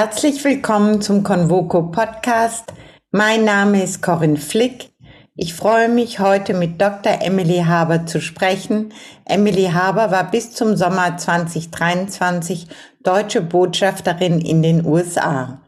Herzlich 0.00 0.44
willkommen 0.44 1.02
zum 1.02 1.24
Convoco 1.24 1.82
Podcast. 1.90 2.72
Mein 3.10 3.44
Name 3.44 3.82
ist 3.82 4.00
Corinne 4.00 4.36
Flick. 4.36 4.92
Ich 5.34 5.54
freue 5.54 5.88
mich, 5.88 6.20
heute 6.20 6.54
mit 6.54 6.80
Dr. 6.80 7.20
Emily 7.20 7.64
Haber 7.66 8.06
zu 8.06 8.20
sprechen. 8.20 8.94
Emily 9.24 9.64
Haber 9.64 10.12
war 10.12 10.30
bis 10.30 10.52
zum 10.52 10.76
Sommer 10.76 11.16
2023 11.16 12.68
deutsche 13.02 13.40
Botschafterin 13.40 14.40
in 14.40 14.62
den 14.62 14.86
USA. 14.86 15.62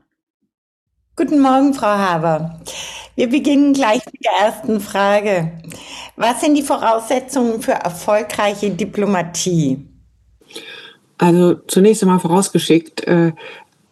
Guten 1.16 1.40
Morgen, 1.40 1.74
Frau 1.74 1.88
Haber. 1.88 2.60
Wir 3.16 3.28
beginnen 3.28 3.72
gleich 3.72 4.02
mit 4.12 4.24
der 4.24 4.46
ersten 4.46 4.78
Frage. 4.78 5.60
Was 6.14 6.40
sind 6.40 6.54
die 6.54 6.62
Voraussetzungen 6.62 7.60
für 7.62 7.72
erfolgreiche 7.72 8.70
Diplomatie? 8.70 9.90
Also 11.20 11.54
zunächst 11.66 12.02
einmal 12.02 12.18
vorausgeschickt, 12.18 13.06
äh, 13.06 13.32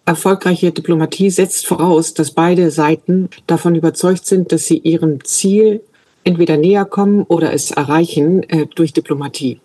erfolgreiche 0.09 0.72
Diplomatie 0.72 1.30
setzt 1.30 1.66
voraus, 1.66 2.14
dass 2.14 2.32
beide 2.32 2.70
Seiten 2.70 3.28
davon 3.46 3.74
überzeugt 3.74 4.27
sind, 4.27 4.51
dass 4.51 4.66
sie 4.66 4.78
ihrem 4.78 5.23
Ziel 5.24 5.82
entweder 6.24 6.56
näher 6.56 6.84
kommen 6.84 7.23
oder 7.23 7.52
es 7.52 7.70
erreichen 7.70 8.42
äh, 8.45 8.66
durch 8.74 8.92
Diplomatie. 8.92 9.60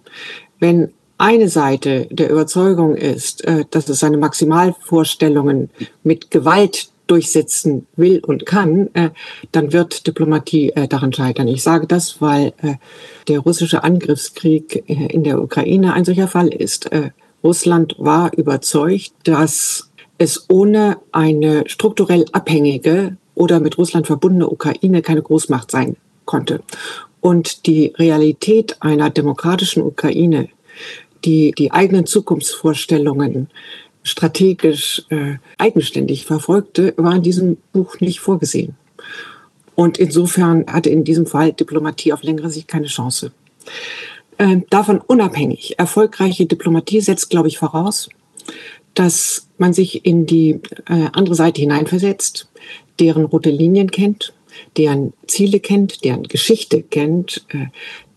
Wenn 0.59 0.89
eine 1.17 1.47
Seite 1.49 2.07
der 2.11 2.29
Überzeugung 2.29 2.95
ist, 2.95 3.45
äh, 3.45 3.65
dass 3.71 3.87
es 3.87 3.99
seine 3.99 4.17
Maximalvorstellungen 4.17 5.69
mit 6.03 6.29
Gewalt 6.29 6.89
durchsetzen 7.07 7.87
will 7.95 8.19
und 8.19 8.45
kann, 8.45 8.89
äh, 8.93 9.09
dann 9.51 9.71
wird 9.71 10.07
Diplomatie 10.07 10.71
äh, 10.71 10.87
daran 10.87 11.13
scheitern. 11.13 11.47
Ich 11.47 11.63
sage 11.63 11.87
das, 11.87 12.21
weil 12.21 12.53
äh, 12.61 12.75
der 13.27 13.39
russische 13.39 13.83
Angriffskrieg 13.83 14.83
äh, 14.87 15.07
in 15.07 15.23
der 15.23 15.41
Ukraine 15.41 15.93
ein 15.93 16.05
solcher 16.05 16.27
Fall 16.27 16.49
ist. 16.49 16.89
Russland 17.43 17.95
war 17.97 18.33
überzeugt, 18.37 19.11
dass 19.25 19.89
es 20.23 20.45
ohne 20.49 20.97
eine 21.11 21.63
strukturell 21.67 22.25
abhängige 22.31 23.17
oder 23.35 23.59
mit 23.59 23.77
Russland 23.77 24.07
verbundene 24.07 24.49
Ukraine 24.49 25.01
keine 25.01 25.21
Großmacht 25.21 25.69
sein 25.69 25.97
konnte. 26.25 26.61
Und 27.21 27.65
die 27.67 27.93
Realität 27.97 28.77
einer 28.81 29.09
demokratischen 29.09 29.83
Ukraine, 29.83 30.49
die 31.25 31.51
die 31.51 31.71
eigenen 31.71 32.05
Zukunftsvorstellungen 32.05 33.49
strategisch 34.03 35.03
äh, 35.09 35.35
eigenständig 35.57 36.25
verfolgte, 36.25 36.93
war 36.97 37.15
in 37.15 37.23
diesem 37.23 37.57
Buch 37.71 37.99
nicht 38.01 38.19
vorgesehen. 38.19 38.75
Und 39.75 39.97
insofern 39.97 40.65
hatte 40.67 40.89
in 40.89 41.03
diesem 41.03 41.25
Fall 41.25 41.53
Diplomatie 41.53 42.13
auf 42.13 42.23
längere 42.23 42.49
Sicht 42.49 42.67
keine 42.67 42.87
Chance. 42.87 43.31
Äh, 44.37 44.57
davon 44.69 44.99
unabhängig, 44.99 45.79
erfolgreiche 45.79 46.45
Diplomatie 46.45 47.01
setzt, 47.01 47.29
glaube 47.29 47.47
ich, 47.47 47.57
voraus, 47.57 48.09
dass 48.93 49.47
man 49.57 49.73
sich 49.73 50.05
in 50.05 50.25
die 50.25 50.59
äh, 50.87 51.07
andere 51.13 51.35
Seite 51.35 51.61
hineinversetzt, 51.61 52.47
deren 52.99 53.25
rote 53.25 53.49
Linien 53.49 53.91
kennt, 53.91 54.33
deren 54.77 55.13
Ziele 55.27 55.59
kennt, 55.59 56.03
deren 56.03 56.23
Geschichte 56.23 56.83
kennt, 56.83 57.45
äh, 57.49 57.67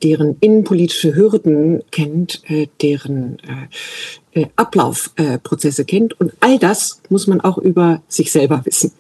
deren 0.03 0.37
innenpolitische 0.41 1.15
Hürden 1.15 1.83
kennt, 1.91 2.43
äh, 2.49 2.69
deren 2.83 3.39
äh, 4.35 4.41
äh 4.41 4.47
Ablaufprozesse 4.57 5.85
kennt. 5.85 6.19
Und 6.21 6.33
all 6.41 6.59
das 6.59 7.01
muss 7.09 7.27
man 7.27 7.41
auch 7.41 7.59
über 7.59 8.03
sich 8.09 8.33
selber 8.33 8.63
wissen. 8.65 8.93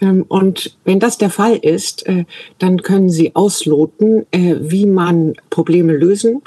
Ähm, 0.00 0.24
und 0.28 0.76
wenn 0.84 1.00
das 1.00 1.18
der 1.18 1.30
Fall 1.30 1.56
ist, 1.56 2.06
äh, 2.06 2.24
dann 2.58 2.82
können 2.82 3.10
Sie 3.10 3.34
ausloten, 3.34 4.26
wie 4.32 4.86
man 4.86 5.34
Probleme 5.50 5.96
lösen 5.96 6.42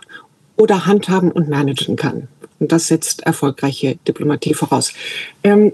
oder 0.55 0.85
handhaben 0.85 1.31
und 1.31 1.49
managen 1.49 1.95
kann. 1.95 2.27
Und 2.59 2.71
das 2.71 2.87
setzt 2.87 3.23
erfolgreiche 3.23 3.97
Diplomatie 4.07 4.53
voraus. 4.53 4.93
Ähm, 5.43 5.71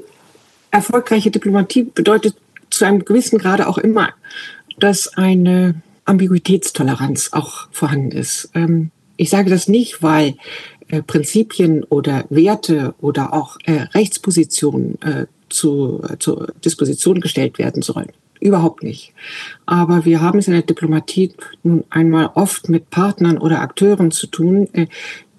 erfolgreiche 0.72 1.31
Diplomatie 1.31 1.83
bedeutet 1.83 2.36
zu 2.69 2.86
einem 2.86 3.05
gewissen 3.05 3.39
Grade 3.39 3.67
auch 3.67 3.78
immer, 3.78 4.09
dass 4.80 5.17
eine 5.17 5.81
Ambiguitätstoleranz 6.06 7.30
auch 7.33 7.67
vorhanden 7.72 8.11
ist. 8.11 8.50
Ähm, 8.53 8.91
ich 9.18 9.29
sage 9.29 9.50
das 9.50 9.68
nicht, 9.68 10.03
weil 10.03 10.35
äh, 10.90 11.01
Prinzipien 11.01 11.84
oder 11.84 12.25
Werte 12.29 12.94
oder 13.00 13.34
auch 13.34 13.57
äh, 13.66 13.84
Rechtspositionen 13.94 15.01
äh, 15.01 15.25
zu, 15.50 16.01
äh, 16.07 16.18
zur 16.19 16.53
Disposition 16.63 17.22
gestellt 17.22 17.57
werden 17.57 17.81
sollen. 17.81 18.12
Überhaupt 18.40 18.84
nicht. 18.84 19.13
Aber 19.66 20.06
wir 20.06 20.22
haben 20.22 20.40
es 20.40 20.47
in 20.47 20.53
der 20.53 20.62
Diplomatie 20.62 21.31
nun 21.63 21.85
einmal 21.90 22.29
oft 22.35 22.69
mit 22.69 22.90
Partnern 22.90 23.38
oder 23.38 23.62
Akteuren 23.62 24.12
zu 24.12 24.28
tun, 24.28 24.68
äh, 24.74 24.88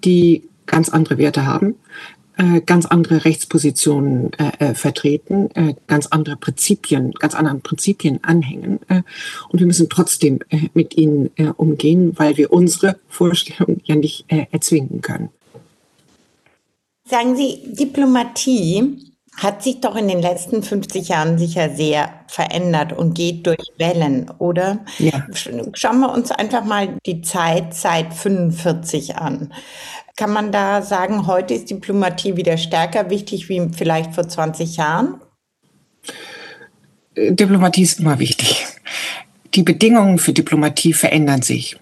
die 0.03 0.43
ganz 0.67 0.89
andere 0.89 1.17
Werte 1.17 1.45
haben, 1.45 1.75
äh, 2.37 2.61
ganz 2.61 2.85
andere 2.85 3.25
Rechtspositionen 3.25 4.31
äh, 4.33 4.51
äh, 4.59 4.75
vertreten, 4.75 5.49
äh, 5.55 5.73
ganz 5.87 6.05
andere 6.07 6.35
Prinzipien, 6.35 7.11
ganz 7.13 7.33
anderen 7.33 7.61
Prinzipien 7.61 8.23
anhängen. 8.23 8.79
Äh, 8.89 9.01
und 9.49 9.59
wir 9.59 9.65
müssen 9.65 9.89
trotzdem 9.89 10.39
äh, 10.49 10.69
mit 10.75 10.95
ihnen 10.97 11.31
umgehen, 11.57 12.13
weil 12.17 12.37
wir 12.37 12.53
unsere 12.53 12.99
Vorstellungen 13.09 13.81
ja 13.85 13.95
nicht 13.95 14.25
erzwingen 14.27 15.01
können. 15.01 15.29
Sagen 17.05 17.35
Sie, 17.35 17.73
Diplomatie 17.73 19.15
hat 19.37 19.61
sich 19.61 19.81
doch 19.81 19.95
in 19.95 20.07
den 20.07 20.21
letzten 20.21 20.63
50 20.63 21.09
Jahren 21.09 21.37
sicher 21.37 21.69
sehr 21.69 22.09
verändert 22.27 22.91
und 22.91 23.13
geht 23.13 23.45
durch 23.45 23.71
Wellen, 23.77 24.31
oder? 24.39 24.79
Ja. 24.97 25.27
Schauen 25.73 25.99
wir 25.99 26.11
uns 26.11 26.31
einfach 26.31 26.65
mal 26.65 26.97
die 27.05 27.21
Zeit 27.21 27.75
seit 27.75 28.13
45 28.13 29.17
an. 29.17 29.53
Kann 30.15 30.33
man 30.33 30.51
da 30.51 30.81
sagen, 30.81 31.27
heute 31.27 31.53
ist 31.53 31.69
Diplomatie 31.69 32.35
wieder 32.35 32.57
stärker 32.57 33.11
wichtig 33.11 33.47
wie 33.49 33.69
vielleicht 33.71 34.15
vor 34.15 34.27
20 34.27 34.77
Jahren? 34.77 35.21
Diplomatie 37.15 37.83
ist 37.83 37.99
immer 37.99 38.17
wichtig. 38.17 38.65
Die 39.53 39.63
Bedingungen 39.63 40.17
für 40.17 40.33
Diplomatie 40.33 40.93
verändern 40.93 41.43
sich. 41.43 41.77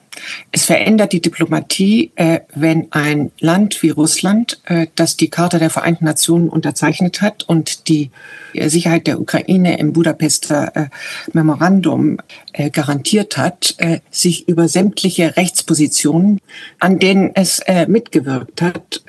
Es 0.52 0.66
verändert 0.66 1.12
die 1.12 1.22
Diplomatie, 1.22 2.12
äh, 2.16 2.42
wenn 2.54 2.92
ein 2.92 3.32
Land 3.40 3.82
wie 3.84 3.90
Russland, 3.90 4.60
äh, 4.66 4.88
das 4.96 5.18
die 5.18 5.30
Charta 5.30 5.60
der 5.60 5.70
Vereinten 5.70 6.06
Nationen 6.06 6.50
unterzeichnet 6.50 7.22
hat 7.22 7.44
und 7.44 7.88
die 7.90 8.12
äh, 8.54 8.70
Sicherheit 8.70 9.08
der 9.08 9.20
Ukraine 9.20 9.78
im 9.80 9.94
Budapester 9.94 10.72
äh, 10.76 10.86
Memorandum 11.34 12.18
äh, 12.54 12.70
garantiert 12.70 13.38
hat, 13.38 13.76
sich 14.12 14.48
über 14.48 14.68
sämtliche 14.68 15.36
Rechtspositionen, 15.38 16.40
an 16.80 17.00
denen 17.00 17.32
es 17.36 17.62
mitgewirkt 17.88 18.62
hat, 18.62 19.04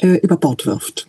über 0.00 0.36
Bord 0.36 0.66
wirft. 0.66 1.06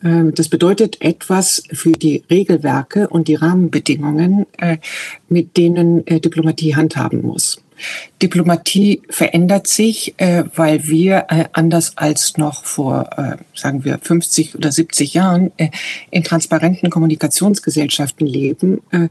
Das 0.00 0.48
bedeutet 0.48 1.00
etwas 1.00 1.62
für 1.72 1.92
die 1.92 2.24
Regelwerke 2.30 3.08
und 3.08 3.28
die 3.28 3.34
Rahmenbedingungen, 3.34 4.46
mit 5.28 5.56
denen 5.56 6.04
Diplomatie 6.04 6.76
handhaben 6.76 7.22
muss. 7.22 7.63
Diplomatie 8.22 9.02
verändert 9.10 9.66
sich, 9.66 10.14
äh, 10.18 10.44
weil 10.54 10.86
wir 10.86 11.26
äh, 11.28 11.44
anders 11.52 11.96
als 11.96 12.36
noch 12.36 12.64
vor, 12.64 13.10
äh, 13.16 13.36
sagen 13.54 13.84
wir, 13.84 13.98
50 14.00 14.54
oder 14.54 14.72
70 14.72 15.14
Jahren 15.14 15.52
äh, 15.56 15.68
in 16.10 16.24
transparenten 16.24 16.90
Kommunikationsgesellschaften 16.90 18.26
leben 18.26 18.80
äh, 18.90 19.08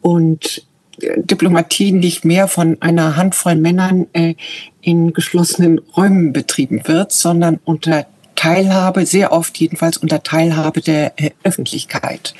und 0.00 0.66
äh, 1.00 1.20
Diplomatie 1.22 1.92
nicht 1.92 2.24
mehr 2.24 2.48
von 2.48 2.80
einer 2.80 3.16
Handvoll 3.16 3.56
Männern 3.56 4.06
in 4.82 5.12
geschlossenen 5.12 5.78
Räumen 5.78 6.32
betrieben 6.32 6.82
wird, 6.86 7.12
sondern 7.12 7.60
unter 7.64 8.06
Teilhabe, 8.34 9.04
sehr 9.04 9.32
oft 9.32 9.58
jedenfalls 9.58 9.98
unter 9.98 10.22
Teilhabe 10.22 10.80
der 10.80 11.12
Öffentlichkeit. 11.42 12.34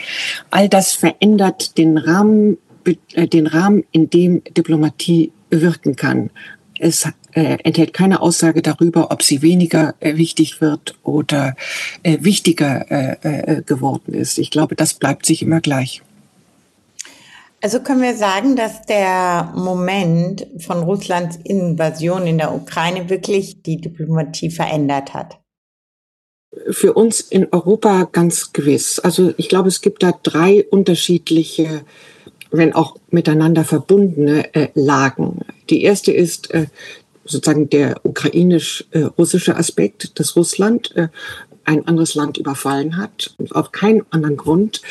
All 0.51 0.69
das 0.69 0.93
verändert 0.93 1.77
den 1.77 1.99
Rahmen, 1.99 2.57
den 3.15 3.47
Rahmen, 3.47 3.85
in 3.93 4.09
dem 4.09 4.43
Diplomatie 4.45 5.33
wirken 5.51 5.97
kann. 5.97 6.31
Es 6.79 7.07
äh, 7.33 7.59
enthält 7.63 7.93
keine 7.93 8.23
Aussage 8.23 8.63
darüber, 8.63 9.11
ob 9.11 9.23
sie 9.23 9.43
weniger 9.43 9.95
äh, 10.01 10.17
wichtig 10.17 10.61
wird 10.61 10.97
oder 11.03 11.55
äh, 12.03 12.19
wichtiger 12.23 12.91
äh, 12.91 13.17
äh, 13.23 13.63
geworden 13.63 14.15
ist. 14.15 14.39
Ich 14.39 14.51
glaube, 14.51 14.77
das 14.77 14.95
bleibt 14.95 15.27
sich 15.27 15.43
immer 15.43 15.61
gleich. 15.61 16.03
Also 17.63 17.81
können 17.81 18.01
wir 18.01 18.17
sagen, 18.17 18.57
dass 18.57 18.87
der 18.87 19.53
Moment 19.55 20.47
von 20.59 20.83
Russlands 20.83 21.39
Invasion 21.45 22.27
in 22.27 22.39
der 22.39 22.55
Ukraine 22.55 23.11
wirklich 23.11 23.63
die 23.63 23.79
Diplomatie 23.79 24.51
verändert 24.51 25.13
hat? 25.13 25.39
Für 26.71 26.95
uns 26.95 27.21
in 27.21 27.47
Europa 27.53 28.09
ganz 28.11 28.53
gewiss. 28.53 28.99
Also 28.99 29.35
ich 29.37 29.49
glaube, 29.51 29.69
es 29.69 29.83
gibt 29.83 30.03
da 30.03 30.13
drei 30.23 30.65
unterschiedliche 30.71 31.85
wenn 32.51 32.73
auch 32.73 32.97
miteinander 33.11 33.65
verbundene 33.65 34.55
äh, 34.55 34.69
Lagen. 34.75 35.41
Die 35.69 35.83
erste 35.83 36.13
ist 36.13 36.51
äh, 36.53 36.67
sozusagen 37.25 37.71
der 37.71 38.01
ukrainisch-russische 38.05 39.57
Aspekt, 39.57 40.19
dass 40.19 40.37
Russland 40.37 40.95
äh, 40.97 41.09
ein 41.65 41.87
anderes 41.87 42.15
Land 42.15 42.39
überfallen 42.39 42.97
hat, 42.97 43.35
auf 43.51 43.71
keinen 43.71 44.05
anderen 44.11 44.37
Grund, 44.37 44.83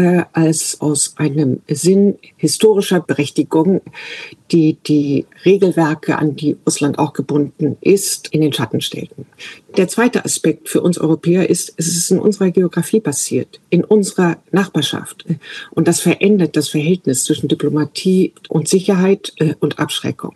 äh, 0.00 0.24
als 0.32 0.80
aus 0.80 1.14
einem 1.16 1.60
Sinn 1.68 2.16
historischer 2.36 3.00
Berechtigung, 3.00 3.82
die 4.50 4.78
die 4.86 5.26
Regelwerke, 5.44 6.16
an 6.16 6.36
die 6.36 6.56
Russland 6.64 6.98
auch 6.98 7.12
gebunden 7.12 7.76
ist, 7.82 8.28
in 8.28 8.40
den 8.40 8.54
Schatten 8.54 8.80
stellten. 8.80 9.26
Der 9.76 9.88
zweite 9.88 10.24
Aspekt 10.24 10.70
für 10.70 10.80
uns 10.80 10.96
Europäer 10.96 11.50
ist, 11.50 11.74
es 11.76 11.88
ist 11.88 12.10
in 12.10 12.18
unserer 12.18 12.50
Geografie 12.50 13.00
passiert, 13.00 13.60
in 13.68 13.84
unserer 13.84 14.38
Nachbarschaft. 14.52 15.26
Und 15.72 15.86
das 15.86 16.00
verändert 16.00 16.56
das 16.56 16.70
Verhältnis 16.70 17.24
zwischen 17.24 17.48
Diplomatie 17.48 18.32
und 18.48 18.68
Sicherheit 18.68 19.34
äh, 19.36 19.54
und 19.60 19.78
Abschreckung. 19.78 20.34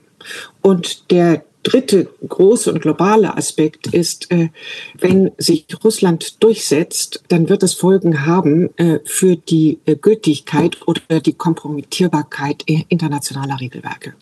Und 0.61 1.11
der 1.11 1.43
dritte 1.65 2.09
große 2.27 2.73
und 2.73 2.81
globale 2.81 3.37
Aspekt 3.37 3.89
ist, 3.89 4.31
äh, 4.31 4.51
wenn 4.97 5.33
sich 5.39 5.67
Russland 5.83 6.43
durchsetzt, 6.43 7.25
dann 7.29 7.49
wird 7.49 7.65
es 7.65 7.75
Folgen 7.75 8.25
haben 8.27 8.71
äh, 8.79 9.01
für 9.05 9.37
die 9.37 9.81
äh, 9.87 9.97
Gültigkeit 9.97 10.79
oder 10.87 11.21
die 11.21 11.33
Kompromittierbarkeit 11.33 12.63
internationaler 12.67 13.61
Regelwerke. 13.61 14.15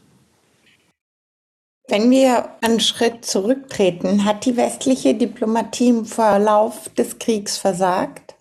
Wenn 1.89 2.11
wir 2.11 2.49
einen 2.63 2.81
Schritt 2.81 3.25
zurücktreten, 3.25 4.25
hat 4.25 4.47
die 4.47 4.57
westliche 4.57 5.15
Diplomatie 5.15 5.89
im 5.89 6.05
Verlauf 6.07 6.89
des 6.97 7.19
Kriegs 7.19 7.59
versagt? 7.59 8.35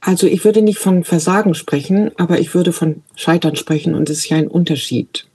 Also 0.00 0.28
ich 0.28 0.44
würde 0.44 0.62
nicht 0.62 0.78
von 0.78 1.02
Versagen 1.02 1.54
sprechen, 1.54 2.12
aber 2.16 2.38
ich 2.38 2.54
würde 2.54 2.72
von 2.72 3.02
Scheitern 3.16 3.56
sprechen 3.56 3.96
und 3.96 4.08
es 4.08 4.18
ist 4.18 4.28
ja 4.28 4.36
ein 4.36 4.46
Unterschied 4.46 5.26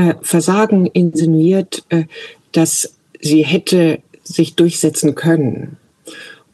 äh, 0.00 0.14
Versagen 0.22 0.86
insinuiert, 0.86 1.84
äh, 1.90 2.04
dass 2.52 2.94
sie 3.20 3.42
hätte 3.42 3.98
sich 4.22 4.54
durchsetzen 4.54 5.14
können 5.14 5.76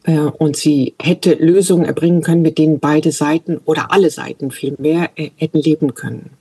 äh, 0.03 0.17
und 0.19 0.57
sie 0.57 0.95
hätte 1.01 1.33
Lösungen 1.33 1.85
erbringen 1.85 2.21
können, 2.21 2.41
mit 2.41 2.57
denen 2.57 2.79
beide 2.79 3.13
Seiten 3.13 3.59
oder 3.63 3.91
alle 3.91 4.09
Seiten 4.09 4.51
vielmehr 4.51 5.11
äh, 5.15 5.29
hätten 5.37 5.59
leben 5.59 5.93
können. 5.93 6.31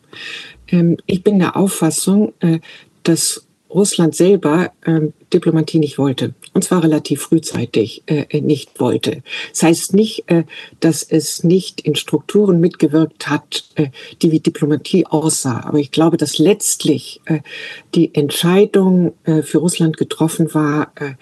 Ähm, 0.68 0.96
ich 1.06 1.22
bin 1.22 1.38
der 1.38 1.56
Auffassung, 1.56 2.32
äh, 2.40 2.58
dass 3.04 3.46
Russland 3.70 4.16
selber 4.16 4.72
ähm, 4.84 5.12
Diplomatie 5.32 5.78
nicht 5.78 5.98
wollte. 5.98 6.34
Und 6.56 6.62
zwar 6.62 6.82
relativ 6.82 7.20
frühzeitig 7.20 8.02
äh, 8.06 8.40
nicht 8.40 8.80
wollte. 8.80 9.22
Das 9.50 9.62
heißt 9.62 9.92
nicht, 9.92 10.24
äh, 10.28 10.44
dass 10.80 11.02
es 11.02 11.44
nicht 11.44 11.82
in 11.82 11.96
Strukturen 11.96 12.60
mitgewirkt 12.60 13.28
hat, 13.28 13.64
äh, 13.74 13.88
die 14.22 14.32
wie 14.32 14.40
Diplomatie 14.40 15.04
aussah. 15.06 15.64
Aber 15.66 15.80
ich 15.80 15.90
glaube, 15.90 16.16
dass 16.16 16.38
letztlich 16.38 17.20
äh, 17.26 17.40
die 17.94 18.14
Entscheidung 18.14 19.12
äh, 19.24 19.42
für 19.42 19.58
Russland 19.58 19.98
getroffen 19.98 20.54
war, 20.54 20.92
äh, 20.94 21.16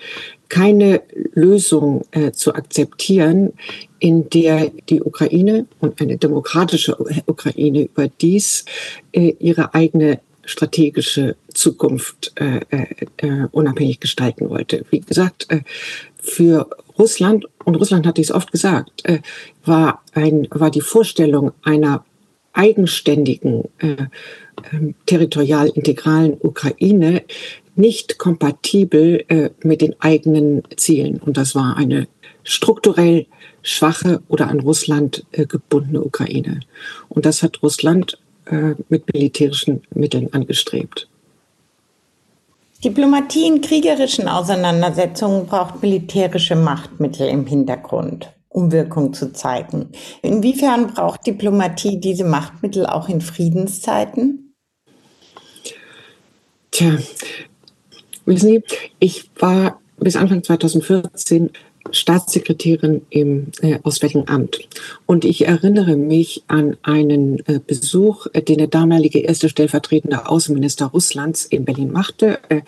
keine 0.49 1.03
Lösung 1.33 2.05
äh, 2.13 2.31
zu 2.31 2.55
akzeptieren, 2.55 3.55
in 3.99 4.31
der 4.31 4.71
die 4.89 5.03
Ukraine 5.03 5.67
und 5.81 6.01
eine 6.01 6.17
demokratische 6.17 6.97
Ukraine 7.27 7.87
überdies 7.87 8.67
äh, 9.11 9.35
ihre 9.41 9.75
eigene 9.75 10.21
strategische 10.47 11.37
Zukunft 11.53 12.33
äh, 12.37 12.61
äh, 12.71 12.87
äh, 13.19 13.47
unabhängig 13.51 14.01
gestalten 14.01 14.51
wollte. 14.51 14.85
Wie 14.91 15.01
gesagt, 15.01 15.47
äh, 15.51 15.61
für 16.17 16.69
Russland, 16.99 17.47
und 17.65 17.77
Russland 17.77 18.07
hat 18.07 18.17
dies 18.17 18.31
oft 18.31 18.53
gesagt, 18.53 19.05
äh, 19.05 19.21
war, 19.65 20.03
ein, 20.13 20.49
war 20.51 20.71
die 20.71 20.81
Vorstellung 20.81 21.53
einer 21.63 22.05
eigenständigen, 22.53 23.65
äh, 23.79 23.87
äh, 23.89 24.07
territorial 25.07 25.69
integralen 25.69 26.37
Ukraine 26.41 27.23
nicht 27.77 28.19
kompatibel 28.19 29.25
äh, 29.29 29.51
mit 29.63 29.81
den 29.81 30.01
eigenen 30.01 30.63
Zielen. 30.77 31.19
Und 31.19 31.37
das 31.37 31.55
war 31.55 31.77
eine 31.77 32.07
strukturell 32.45 33.27
schwache 33.63 34.23
oder 34.29 34.49
an 34.49 34.61
Russland 34.61 35.27
äh, 35.33 35.47
gebundene 35.47 36.03
Ukraine. 36.03 36.61
Und 37.09 37.27
das 37.27 37.43
hat 37.43 37.63
Russland 37.63 38.19
äh, 38.47 38.75
mit 38.89 39.13
militärischen 39.13 39.83
Mitteln 39.95 40.33
angestrebt. 40.33 41.09
Diplomatie 42.85 43.47
in 43.47 43.61
kriegerischen 43.63 44.29
Auseinandersetzungen 44.29 45.47
braucht 45.47 45.83
militärische 45.83 46.55
Machtmittel 46.55 47.29
im 47.29 47.47
Hintergrund, 47.47 48.31
um 48.49 48.73
Wirkung 48.73 49.15
zu 49.15 49.33
zeigen. 49.33 49.89
Inwiefern 50.21 50.89
braucht 50.89 51.27
Diplomatie 51.27 51.99
diese 51.99 52.25
Machtmittel 52.25 52.85
auch 52.85 53.09
in 53.09 53.23
Friedenszeiten? 53.23 54.55
Tja, 56.71 56.99
wissen 58.27 58.49
Sie, 58.49 58.63
ich 58.99 59.31
war 59.39 59.81
bis 59.97 60.17
Anfang 60.17 60.43
2014 60.43 61.51
Staatssekretärin 61.91 63.03
im 63.11 63.49
äh, 63.61 63.79
Auswärtigen 63.83 64.29
Amt. 64.29 64.61
Und 65.07 65.25
ich 65.25 65.47
erinnere 65.47 65.97
mich 65.97 66.43
an 66.49 66.77
einen 66.83 67.41
äh, 67.47 67.61
Besuch, 67.65 68.27
äh, 68.33 68.43
den 68.43 68.59
der 68.59 68.67
damalige 68.67 69.21
erste 69.21 69.49
stellvertretende 69.49 70.29
Außenminister 70.29 70.87
Russlands 70.87 71.45
in 71.45 71.65
Berlin 71.65 71.93
machte. 71.93 72.39
Äh, 72.49 72.63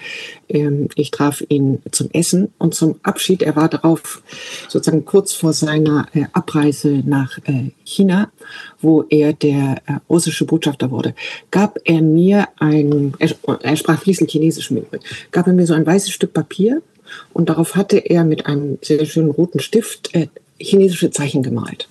ähm, 0.49 0.89
ich 0.95 1.11
traf 1.11 1.43
ihn 1.49 1.83
zum 1.91 2.11
Essen 2.13 2.53
und 2.59 2.75
zum 2.75 2.97
Abschied. 3.03 3.43
Er 3.43 3.57
war 3.57 3.69
darauf 3.69 4.23
sozusagen 4.69 5.05
kurz 5.05 5.33
vor 5.33 5.53
seiner 5.53 6.07
äh, 6.15 6.25
Abreise 6.33 7.03
nach 7.05 7.39
äh, 7.45 7.71
China, 7.85 8.31
wo 8.81 9.05
er 9.09 9.33
der 9.33 9.77
russische 10.09 10.45
Botschafter 10.45 10.91
wurde. 10.91 11.15
Gab 11.51 11.79
er 11.85 12.03
mir 12.03 12.49
ein, 12.59 13.15
er, 13.19 13.31
er 13.63 13.77
sprach 13.77 14.01
fließend 14.01 14.31
Chinesisch 14.31 14.71
mit, 14.71 14.87
gab 15.31 15.47
er 15.47 15.53
mir 15.53 15.67
so 15.67 15.75
ein 15.75 15.87
weißes 15.87 16.11
Stück 16.11 16.33
Papier 16.33 16.83
und 17.33 17.49
darauf 17.49 17.77
hatte 17.77 17.99
er 17.99 18.25
mit 18.25 18.47
einem 18.47 18.79
sehr 18.83 19.05
schönen 19.07 19.31
roten 19.31 19.61
Stift 19.61 20.15
äh, 20.15 20.29
chinesische 20.59 21.11
Zeichen 21.11 21.43
gemalt. 21.43 21.89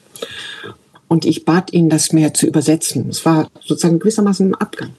Und 1.08 1.26
ich 1.26 1.46
bat 1.46 1.72
ihn, 1.72 1.90
das 1.90 2.14
mehr 2.14 2.34
zu 2.34 2.48
übersetzen. 2.48 3.10
Es 3.10 3.26
war 3.26 3.50
sozusagen 3.64 4.00
gewissermaßen 4.00 4.48
im 4.48 4.56
Abgang, 4.56 4.94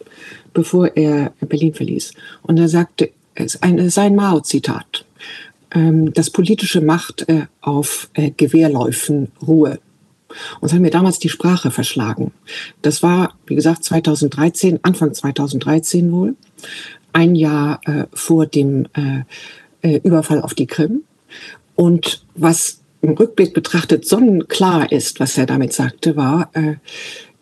bevor 0.54 0.96
er 0.96 1.32
Berlin 1.40 1.74
verließ. 1.74 2.12
Und 2.42 2.58
er 2.58 2.68
sagte, 2.68 3.10
es 3.34 3.58
sei 3.60 4.02
ein 4.02 4.16
Mao-Zitat, 4.16 5.04
ähm, 5.72 6.12
dass 6.12 6.30
politische 6.30 6.80
Macht 6.80 7.28
äh, 7.28 7.46
auf 7.60 8.08
äh, 8.14 8.30
Gewehrläufen 8.36 9.32
ruhe. 9.46 9.78
Und 10.60 10.68
es 10.68 10.72
hat 10.72 10.80
mir 10.80 10.90
damals 10.90 11.18
die 11.18 11.28
Sprache 11.28 11.70
verschlagen. 11.70 12.32
Das 12.82 13.02
war, 13.02 13.34
wie 13.46 13.54
gesagt, 13.54 13.84
2013, 13.84 14.80
Anfang 14.82 15.12
2013 15.12 16.10
wohl, 16.12 16.34
ein 17.12 17.34
Jahr 17.34 17.80
äh, 17.84 18.04
vor 18.12 18.46
dem 18.46 18.86
äh, 18.94 19.22
äh, 19.86 20.00
Überfall 20.02 20.40
auf 20.42 20.54
die 20.54 20.66
Krim. 20.66 21.02
Und 21.74 22.24
was 22.34 22.80
im 23.02 23.10
Rückblick 23.10 23.54
betrachtet 23.54 24.06
sonnenklar 24.06 24.90
ist, 24.90 25.20
was 25.20 25.38
er 25.38 25.46
damit 25.46 25.72
sagte, 25.72 26.16
war, 26.16 26.50
äh, 26.54 26.74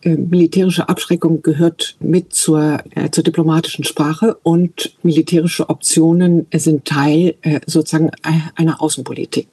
äh, 0.03 0.17
militärische 0.17 0.89
Abschreckung 0.89 1.41
gehört 1.41 1.97
mit 2.01 2.35
zur, 2.35 2.83
äh, 2.95 3.11
zur 3.11 3.25
diplomatischen 3.25 3.85
Sprache 3.85 4.37
und 4.43 4.95
militärische 5.03 5.71
Optionen 5.71 6.47
sind 6.53 6.85
Teil 6.85 7.37
äh, 7.41 7.61
sozusagen 7.67 8.11
einer 8.55 8.83
Außenpolitik. 8.83 9.49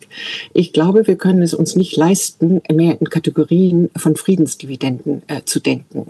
Ich 0.53 0.73
glaube, 0.73 1.07
wir 1.07 1.15
können 1.15 1.41
es 1.41 1.53
uns 1.53 1.77
nicht 1.77 1.95
leisten, 1.95 2.61
mehr 2.69 2.99
in 2.99 3.09
Kategorien 3.09 3.89
von 3.95 4.17
Friedensdividenden 4.17 5.21
äh, 5.27 5.43
zu 5.45 5.61
denken. 5.61 6.07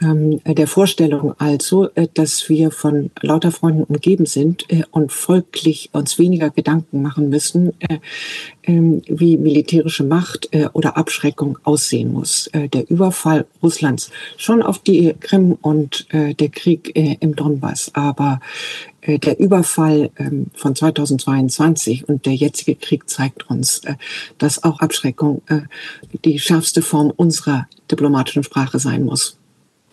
Äh, 0.00 0.04
ähm, 0.10 0.40
der 0.44 0.66
Vorstellung 0.66 1.34
also, 1.38 1.88
äh, 1.94 2.08
dass 2.12 2.48
wir 2.48 2.70
von 2.70 3.10
lauter 3.20 3.52
Freunden 3.52 3.84
umgeben 3.84 4.26
sind 4.26 4.64
äh, 4.70 4.82
und 4.90 5.12
folglich 5.12 5.90
uns 5.92 6.18
weniger 6.18 6.50
Gedanken 6.50 7.02
machen 7.02 7.28
müssen, 7.28 7.72
äh, 7.80 7.98
ähm, 8.64 9.02
wie 9.06 9.36
militärische 9.36 10.04
Macht 10.04 10.48
äh, 10.52 10.68
oder 10.72 10.96
Abschreckung 10.96 11.58
aussehen 11.64 12.12
muss. 12.12 12.48
Äh, 12.48 12.68
der 12.68 12.90
Überfall 12.90 13.46
Russlands 13.62 14.10
schon 14.36 14.62
auf 14.62 14.78
die 14.78 15.14
Krim 15.20 15.56
und 15.60 16.06
äh, 16.10 16.34
der 16.34 16.48
Krieg 16.48 16.92
im 16.94 17.36
Donbass, 17.36 17.90
aber 17.94 18.40
der 19.06 19.38
Überfall 19.40 20.10
ähm, 20.18 20.48
von 20.54 20.74
2022 20.74 22.08
und 22.08 22.26
der 22.26 22.34
jetzige 22.34 22.74
Krieg 22.74 23.08
zeigt 23.08 23.48
uns, 23.48 23.80
dass 24.38 24.62
auch 24.62 24.80
Abschreckung 24.80 25.42
die 26.24 26.38
schärfste 26.38 26.82
Form 26.82 27.10
unserer 27.14 27.66
diplomatischen 27.90 28.42
Sprache 28.42 28.78
sein 28.78 29.04
muss. 29.04 29.39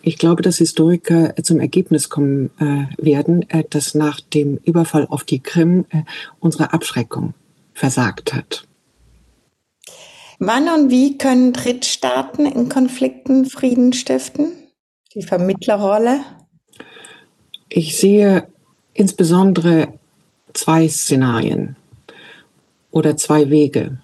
Ich 0.02 0.16
glaube, 0.16 0.42
dass 0.42 0.58
Historiker 0.58 1.34
zum 1.42 1.60
Ergebnis 1.60 2.08
kommen 2.08 2.50
äh, 2.58 2.86
werden, 3.02 3.48
äh, 3.50 3.64
dass 3.68 3.94
nach 3.94 4.20
dem 4.20 4.58
Überfall 4.64 5.06
auf 5.08 5.24
die 5.24 5.40
Krim 5.40 5.86
äh, 5.90 6.02
unsere 6.40 6.72
Abschreckung 6.72 7.34
versagt 7.74 8.32
hat. 8.32 8.64
Wann 10.38 10.68
und 10.68 10.90
wie 10.90 11.18
können 11.18 11.52
Drittstaaten 11.52 12.46
in 12.46 12.68
Konflikten 12.68 13.44
Frieden 13.46 13.92
stiften? 13.92 14.52
Die 15.14 15.22
Vermittlerrolle? 15.22 16.20
Ich 17.68 17.96
sehe 17.96 18.46
insbesondere 18.94 19.94
zwei 20.52 20.88
Szenarien 20.88 21.76
oder 22.92 23.16
zwei 23.16 23.50
Wege. 23.50 23.98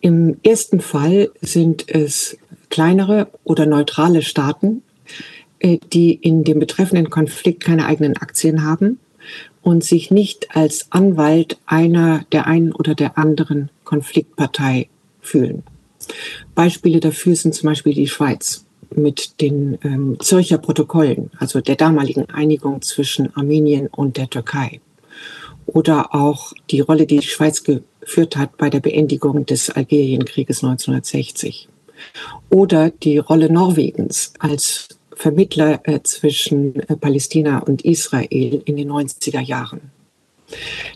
Im 0.00 0.38
ersten 0.42 0.80
Fall 0.80 1.30
sind 1.42 1.88
es 1.88 2.38
kleinere 2.70 3.28
oder 3.44 3.66
neutrale 3.66 4.22
Staaten, 4.22 4.78
äh, 4.78 4.89
die 5.62 6.14
in 6.14 6.44
dem 6.44 6.58
betreffenden 6.58 7.10
Konflikt 7.10 7.62
keine 7.62 7.86
eigenen 7.86 8.16
Aktien 8.16 8.64
haben 8.64 8.98
und 9.62 9.84
sich 9.84 10.10
nicht 10.10 10.56
als 10.56 10.86
Anwalt 10.90 11.58
einer 11.66 12.24
der 12.32 12.46
einen 12.46 12.72
oder 12.72 12.94
der 12.94 13.18
anderen 13.18 13.70
Konfliktpartei 13.84 14.88
fühlen. 15.20 15.62
Beispiele 16.54 17.00
dafür 17.00 17.36
sind 17.36 17.54
zum 17.54 17.68
Beispiel 17.68 17.94
die 17.94 18.08
Schweiz 18.08 18.64
mit 18.94 19.40
den 19.40 19.78
ähm, 19.84 20.16
Zürcher 20.18 20.58
Protokollen, 20.58 21.30
also 21.38 21.60
der 21.60 21.76
damaligen 21.76 22.28
Einigung 22.30 22.82
zwischen 22.82 23.34
Armenien 23.36 23.86
und 23.88 24.16
der 24.16 24.28
Türkei. 24.28 24.80
Oder 25.66 26.14
auch 26.14 26.52
die 26.70 26.80
Rolle, 26.80 27.06
die 27.06 27.18
die 27.18 27.26
Schweiz 27.26 27.62
geführt 27.62 28.36
hat 28.36 28.56
bei 28.56 28.70
der 28.70 28.80
Beendigung 28.80 29.46
des 29.46 29.70
Algerienkrieges 29.70 30.64
1960. 30.64 31.68
Oder 32.48 32.90
die 32.90 33.18
Rolle 33.18 33.52
Norwegens 33.52 34.32
als 34.38 34.88
Vermittler 35.20 35.80
äh, 35.84 36.00
zwischen 36.02 36.76
äh, 36.88 36.96
Palästina 36.96 37.58
und 37.58 37.84
Israel 37.84 38.62
in 38.64 38.76
den 38.76 38.90
90er 38.90 39.40
Jahren. 39.40 39.90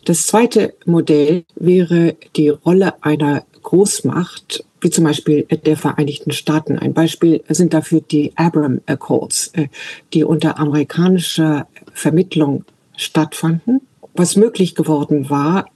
Das 0.07 0.27
zweite 0.27 0.75
Modell 0.87 1.45
wäre 1.57 2.17
die 2.35 2.49
Rolle 2.49 3.03
einer 3.03 3.45
Großmacht, 3.63 4.65
wie 4.81 4.91
zum 4.91 5.05
Beispiel 5.05 5.43
der 5.43 5.77
Vereinigten 5.77 6.33
Staaten. 6.33 6.79
Ein 6.79 6.95
Beispiel 6.95 7.43
sind 7.49 7.75
dafür 7.75 8.01
die 8.01 8.33
Abraham 8.37 8.81
Accords, 8.87 9.49
äh, 9.53 9.69
die 10.15 10.25
unter 10.25 10.59
amerikanischer 10.59 11.69
Vermittlung 11.93 12.65
stattfanden, 12.97 13.83
was 14.15 14.37
möglich 14.37 14.75
geworden 14.75 15.29
war, 15.29 15.67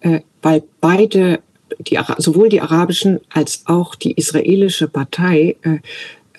weil 0.43 0.63
beide 0.81 1.41
die, 1.81 1.99
sowohl 2.19 2.49
die 2.49 2.61
arabischen 2.61 3.19
als 3.31 3.63
auch 3.67 3.97
die 3.97 4.13
israelische 4.13 4.87
Partei 4.87 5.57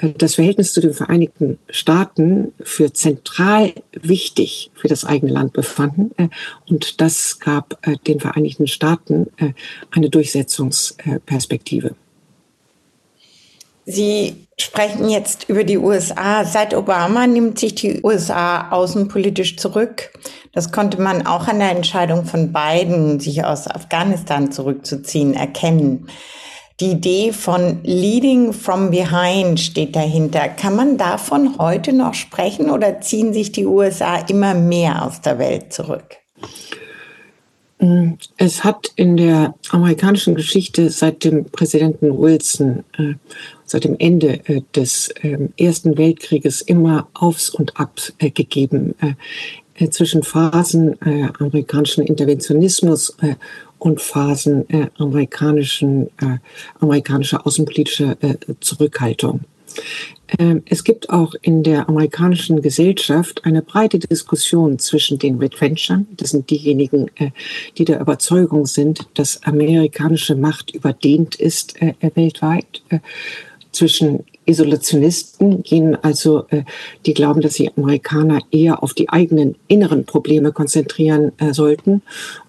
das 0.02 0.36
Verhältnis 0.36 0.74
zu 0.74 0.82
den 0.82 0.94
Vereinigten 0.94 1.60
Staaten 1.70 2.54
für 2.62 2.94
zentral 2.94 3.74
wichtig 3.92 4.72
für 4.74 4.88
das 4.88 5.04
eigene 5.04 5.32
Land 5.32 5.54
befanden. 5.54 6.12
Äh, 6.18 6.30
und 6.70 7.02
das 7.02 7.40
gab 7.40 7.78
äh, 7.86 7.98
den 8.08 8.20
Vereinigten 8.20 8.68
Staaten 8.68 9.28
äh, 9.38 9.54
eine 9.92 10.10
Durchsetzungsperspektive. 10.10 11.96
Sie 13.86 14.48
sprechen 14.60 15.10
jetzt 15.10 15.50
über 15.50 15.64
die 15.64 15.80
USA. 15.80 16.46
Seit 16.46 16.76
Obama 16.76 17.26
nimmt 17.26 17.58
sich 17.58 17.76
die 17.76 18.02
USA 18.04 18.70
außenpolitisch 18.70 19.58
zurück. 19.58 20.12
Das 20.54 20.72
konnte 20.72 21.02
man 21.02 21.26
auch 21.26 21.48
an 21.48 21.60
der 21.60 21.72
Entscheidung 21.72 22.26
von 22.26 22.54
Biden, 22.54 23.20
sich 23.20 23.44
aus 23.44 23.68
Afghanistan 23.68 24.52
zurückzuziehen, 24.52 25.34
erkennen. 25.34 26.08
Die 26.80 26.92
Idee 26.92 27.34
von 27.34 27.80
Leading 27.84 28.54
from 28.54 28.90
Behind 28.90 29.60
steht 29.60 29.98
dahinter. 29.98 30.48
Kann 30.48 30.78
man 30.78 30.98
davon 30.98 31.58
heute 31.58 31.92
noch 31.92 32.14
sprechen 32.14 32.70
oder 32.70 33.02
ziehen 33.02 33.34
sich 33.34 33.52
die 33.52 33.66
USA 33.66 34.20
immer 34.30 34.54
mehr 34.54 35.06
aus 35.06 35.20
der 35.20 35.40
Welt 35.40 35.74
zurück? 35.74 36.16
Es 38.38 38.64
hat 38.64 38.92
in 38.96 39.18
der 39.18 39.56
amerikanischen 39.72 40.36
Geschichte 40.36 40.90
seit 40.90 41.24
dem 41.26 41.46
Präsidenten 41.46 42.18
Wilson, 42.18 42.84
äh, 42.98 43.14
seit 43.66 43.86
dem 43.86 43.96
Ende 44.00 44.40
äh, 44.48 44.62
des 44.76 45.10
äh, 45.22 45.38
Ersten 45.58 45.98
Weltkrieges 45.98 46.62
immer 46.62 47.08
Aufs 47.14 47.50
und 47.50 47.78
Abs 47.78 48.14
äh, 48.20 48.32
gegeben 48.32 48.96
äh, 49.80 49.90
zwischen 49.90 50.24
Phasen 50.24 51.02
äh, 51.02 51.30
amerikanischen 51.40 52.06
Interventionismus 52.06 53.16
und 53.80 54.02
Phasen 54.02 54.70
äh, 54.70 54.88
amerikanischen, 54.98 56.08
äh, 56.22 56.38
amerikanischer 56.80 57.46
außenpolitischer 57.48 58.18
äh, 58.22 58.36
Zurückhaltung. 58.60 59.42
Ähm, 60.38 60.64
es 60.66 60.84
gibt 60.84 61.10
auch 61.10 61.34
in 61.42 61.64
der 61.64 61.90
amerikanischen 61.90 62.62
Gesellschaft 62.62 63.46
eine 63.46 63.62
breite 63.62 63.98
Diskussion 64.00 64.78
zwischen 64.78 65.18
den 65.18 65.38
Retrenchern, 65.38 66.08
das 66.12 66.32
sind 66.32 66.50
diejenigen, 66.50 67.10
äh, 67.16 67.32
die 67.78 67.86
der 67.86 68.00
Überzeugung 68.00 68.66
sind, 68.66 69.08
dass 69.16 69.42
amerikanische 69.44 70.36
Macht 70.36 70.72
überdehnt 70.72 71.36
ist 71.36 71.82
äh, 71.82 71.94
weltweit, 72.16 72.84
äh, 72.90 73.00
zwischen 73.80 74.26
Isolationisten, 74.46 75.64
jenen 75.64 75.96
also, 75.96 76.46
äh, 76.50 76.64
die 77.06 77.14
glauben, 77.14 77.40
dass 77.40 77.54
die 77.54 77.72
Amerikaner 77.78 78.42
eher 78.52 78.84
auf 78.84 78.94
die 78.94 79.10
eigenen 79.10 79.56
inneren 79.68 80.06
Probleme 80.06 80.52
konzentrieren 80.52 81.32
äh, 81.38 81.54
sollten, 81.54 82.02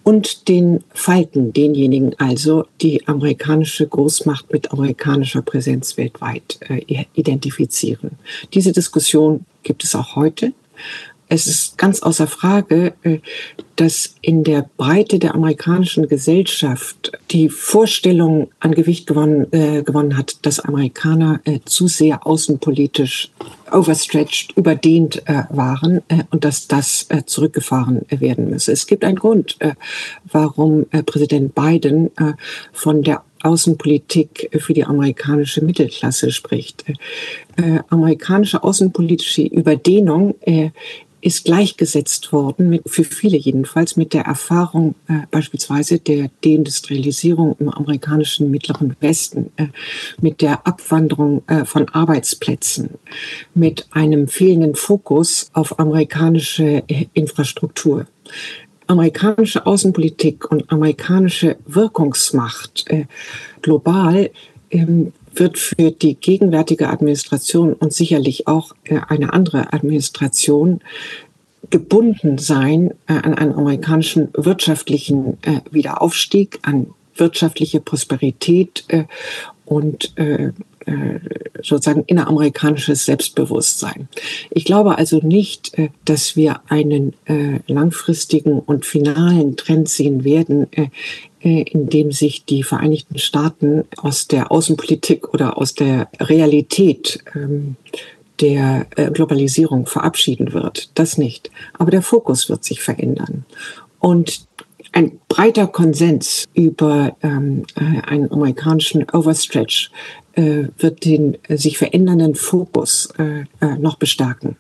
und 0.03 0.49
den 0.49 0.83
Falken, 0.93 1.53
denjenigen 1.53 2.19
also, 2.19 2.65
die 2.81 3.07
amerikanische 3.07 3.87
Großmacht 3.87 4.53
mit 4.53 4.73
amerikanischer 4.73 5.43
Präsenz 5.43 5.97
weltweit 5.97 6.59
äh, 6.69 7.05
identifizieren. 7.15 8.13
Diese 8.53 8.73
Diskussion 8.73 9.47
gibt 9.63 9.85
es 9.85 9.95
auch 9.95 10.17
heute 10.17 10.53
es 11.31 11.47
ist 11.47 11.79
ganz 11.79 12.03
außer 12.03 12.27
Frage, 12.27 12.93
äh, 13.03 13.21
dass 13.77 14.17
in 14.21 14.45
der 14.45 14.69
Breite 14.77 15.19
der 15.19 15.35
amerikanischen 15.35 16.09
Gesellschaft 16.09 17.13
die 17.31 17.49
Vorstellung 17.49 18.51
an 18.59 18.73
Gewicht 18.73 19.07
gewonnen, 19.07 19.47
äh, 19.53 19.83
gewonnen 19.83 20.19
hat, 20.19 20.45
dass 20.45 20.61
Amerikaner 20.61 21.41
äh, 21.45 21.61
zu 21.65 21.87
sehr 21.87 22.27
außenpolitisch 22.27 23.31
overstretched, 23.73 24.57
überdehnt 24.57 25.23
äh, 25.27 25.45
waren 25.51 26.03
äh, 26.09 26.25
und 26.31 26.45
dass 26.45 26.67
das 26.67 27.07
äh, 27.09 27.25
zurückgefahren 27.25 28.05
werden 28.11 28.51
müsse. 28.51 28.73
Es 28.73 28.87
gibt 28.87 29.05
einen 29.05 29.17
Grund, 29.17 29.57
warum 30.33 30.87
Präsident 31.07 31.55
Biden 31.55 32.11
von 32.73 33.03
der 33.03 33.23
Außenpolitik 33.43 34.51
für 34.59 34.75
die 34.75 34.85
amerikanische 34.85 35.65
Mittelklasse 35.65 36.31
spricht. 36.31 36.85
Äh, 37.57 37.81
amerikanische 37.89 38.63
außenpolitische 38.63 39.43
Überdehnung 39.43 40.35
äh, 40.43 40.71
ist 41.21 41.45
gleichgesetzt 41.45 42.33
worden, 42.33 42.71
mit, 42.71 42.83
für 42.87 43.05
viele 43.05 43.37
jedenfalls, 43.37 43.97
mit 43.97 44.15
der 44.15 44.23
Erfahrung 44.23 44.95
äh, 45.09 45.21
beispielsweise 45.31 45.99
der 45.99 46.31
Deindustrialisierung 46.45 47.57
im 47.59 47.69
amerikanischen 47.69 48.51
Mittleren 48.51 48.97
Westen, 49.01 49.51
äh, 49.57 49.67
mit 50.21 50.41
der 50.41 50.67
Abwanderung 50.67 51.43
äh, 51.47 51.65
von 51.65 51.89
Arbeitsplätzen, 51.89 52.91
mit 53.55 53.87
einem 53.91 54.29
fehlenden 54.29 54.75
Fokus 54.75 55.51
auf 55.53 55.79
amerikanische 55.79 56.83
äh, 56.89 57.07
Infrastruktur. 57.13 58.07
Amerikanische 58.87 59.67
Außenpolitik 59.67 60.51
und 60.51 60.71
amerikanische 60.73 61.57
Wirkungsmacht 61.67 62.85
äh, 62.89 63.05
global 63.63 64.31
ähm, 64.71 65.13
wird 65.35 65.59
für 65.59 65.91
die 65.91 66.15
gegenwärtige 66.15 66.89
Administration 66.89 67.73
und 67.73 67.93
sicherlich 67.93 68.47
auch 68.47 68.75
äh, 68.85 69.01
eine 69.09 69.33
andere 69.33 69.73
Administration 69.73 70.81
gebunden 71.71 72.39
sein 72.39 72.93
äh, 73.07 73.15
an 73.15 73.35
einen 73.35 73.55
amerikanischen 73.55 74.29
wirtschaftlichen 74.35 75.39
äh, 75.43 75.61
Wiederaufstieg, 75.71 76.59
an 76.63 76.89
wirtschaftliche 77.17 77.81
Prosperität 77.81 78.85
und 79.67 80.15
sozusagen 81.63 82.05
inneramerikanisches 82.07 83.05
Selbstbewusstsein. 83.05 84.09
Ich 84.49 84.65
glaube 84.65 84.97
also 84.97 85.19
nicht, 85.19 85.73
dass 86.07 86.35
wir 86.35 86.63
einen 86.69 87.13
langfristigen 87.67 88.59
und 88.59 88.87
finalen 88.87 89.57
Trend 89.57 89.91
sehen 89.91 90.25
werden, 90.25 90.69
in 91.41 91.89
dem 91.89 92.13
sich 92.13 92.45
die 92.45 92.63
Vereinigten 92.63 93.19
Staaten 93.19 93.85
aus 93.97 94.29
der 94.29 94.53
Außenpolitik 94.53 95.33
oder 95.33 95.57
aus 95.57 95.75
der 95.75 96.09
Realität 96.21 97.21
ähm, 97.35 97.77
der 98.41 98.87
äh, 98.97 99.11
Globalisierung 99.11 99.87
verabschieden 99.87 100.53
wird. 100.53 100.91
Das 100.95 101.19
nicht. 101.19 101.51
Aber 101.79 101.91
der 101.91 102.03
Fokus 102.03 102.49
wird 102.49 102.65
sich 102.65 102.81
verändern. 102.81 103.45
Und 103.99 104.47
ein 104.93 105.21
breiter 105.29 105.67
Konsens 105.67 106.47
über 106.55 107.17
ähm, 107.23 107.65
äh, 107.77 108.01
einen 108.03 108.31
amerikanischen 108.33 109.07
Overstretch 109.13 109.91
äh, 110.33 110.65
wird 110.79 111.05
den 111.05 111.39
äh, 111.45 111.57
sich 111.57 111.79
verändernden 111.79 112.35
Fokus 112.35 113.09
äh, 113.19 113.45
noch 113.79 113.97
bestärken. 113.97 114.57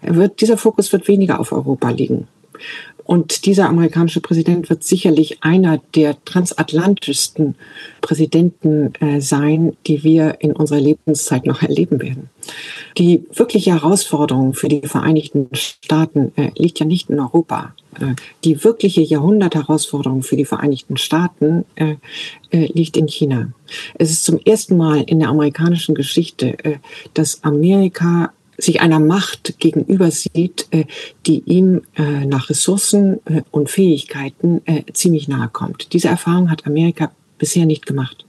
Er 0.00 0.16
wird, 0.16 0.40
dieser 0.40 0.56
Fokus 0.56 0.92
wird 0.92 1.08
weniger 1.08 1.40
auf 1.40 1.52
Europa 1.52 1.90
liegen. 1.90 2.28
Und 3.06 3.46
dieser 3.46 3.68
amerikanische 3.68 4.20
Präsident 4.20 4.68
wird 4.68 4.82
sicherlich 4.82 5.42
einer 5.42 5.78
der 5.94 6.22
transatlantischsten 6.24 7.54
Präsidenten 8.00 8.94
äh, 8.96 9.20
sein, 9.20 9.76
die 9.86 10.02
wir 10.02 10.38
in 10.40 10.52
unserer 10.52 10.80
Lebenszeit 10.80 11.46
noch 11.46 11.62
erleben 11.62 12.00
werden. 12.00 12.30
Die 12.98 13.24
wirkliche 13.32 13.70
Herausforderung 13.70 14.54
für 14.54 14.68
die 14.68 14.82
Vereinigten 14.82 15.48
Staaten 15.52 16.32
äh, 16.36 16.50
liegt 16.56 16.80
ja 16.80 16.86
nicht 16.86 17.08
in 17.08 17.20
Europa. 17.20 17.74
Äh, 18.00 18.14
die 18.44 18.64
wirkliche 18.64 19.02
Jahrhundertherausforderung 19.02 20.24
für 20.24 20.36
die 20.36 20.44
Vereinigten 20.44 20.96
Staaten 20.96 21.64
äh, 21.76 21.94
äh, 22.50 22.66
liegt 22.72 22.96
in 22.96 23.06
China. 23.06 23.52
Es 23.94 24.10
ist 24.10 24.24
zum 24.24 24.40
ersten 24.44 24.76
Mal 24.76 25.02
in 25.02 25.20
der 25.20 25.28
amerikanischen 25.28 25.94
Geschichte, 25.94 26.58
äh, 26.64 26.78
dass 27.14 27.44
Amerika 27.44 28.32
sich 28.58 28.80
einer 28.80 29.00
Macht 29.00 29.58
gegenüber 29.58 30.10
sieht, 30.10 30.66
äh, 30.70 30.84
die 31.26 31.42
ihm 31.44 31.82
äh, 31.96 32.24
nach 32.24 32.50
Ressourcen 32.50 33.20
äh, 33.26 33.42
und 33.50 33.70
Fähigkeiten 33.70 34.62
ziemlich 34.92 35.28
nahe 35.28 35.48
kommt. 35.48 35.92
Diese 35.92 36.08
Erfahrung 36.08 36.50
hat 36.50 36.66
Amerika 36.66 37.12
bisher 37.38 37.66
nicht 37.66 37.86
gemacht. 37.86 38.24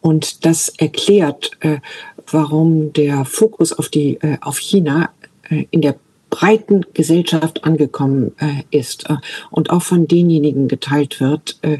Und 0.00 0.44
das 0.44 0.68
erklärt, 0.68 1.50
warum 2.30 2.92
der 2.92 3.24
Fokus 3.24 3.72
auf, 3.72 3.88
die, 3.88 4.18
auf 4.40 4.58
China 4.58 5.10
in 5.70 5.82
der 5.82 5.96
breiten 6.30 6.84
Gesellschaft 6.94 7.64
angekommen 7.64 8.32
äh, 8.38 8.62
ist 8.70 9.08
äh, 9.08 9.16
und 9.50 9.70
auch 9.70 9.82
von 9.82 10.06
denjenigen 10.06 10.68
geteilt 10.68 11.20
wird, 11.20 11.58
äh, 11.62 11.78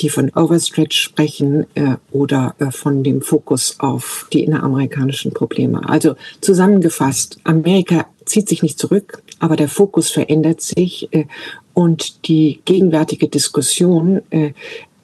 die 0.00 0.08
von 0.08 0.30
Overstretch 0.34 1.00
sprechen 1.00 1.66
äh, 1.74 1.96
oder 2.10 2.54
äh, 2.58 2.70
von 2.70 3.02
dem 3.02 3.22
Fokus 3.22 3.76
auf 3.78 4.28
die 4.32 4.44
inneramerikanischen 4.44 5.32
Probleme. 5.32 5.88
Also 5.88 6.14
zusammengefasst, 6.40 7.38
Amerika 7.44 8.06
zieht 8.24 8.48
sich 8.48 8.62
nicht 8.62 8.78
zurück, 8.78 9.22
aber 9.38 9.56
der 9.56 9.68
Fokus 9.68 10.10
verändert 10.10 10.60
sich 10.60 11.08
äh, 11.12 11.24
und 11.74 12.26
die 12.28 12.60
gegenwärtige 12.64 13.28
Diskussion 13.28 14.22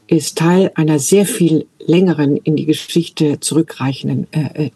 ist 0.06 0.38
Teil 0.38 0.72
einer 0.75 0.99
sehr 0.99 1.26
viel 1.26 1.66
längeren 1.78 2.38
in 2.38 2.56
die 2.56 2.64
Geschichte 2.64 3.40
zurückreichenden 3.40 4.26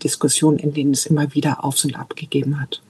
Diskussion, 0.04 0.58
in 0.58 0.74
denen 0.74 0.90
es 0.90 1.06
immer 1.06 1.32
wieder 1.32 1.64
Aufs 1.64 1.86
und 1.86 1.98
Ab 1.98 2.14
gegeben 2.14 2.60
hat 2.60 2.82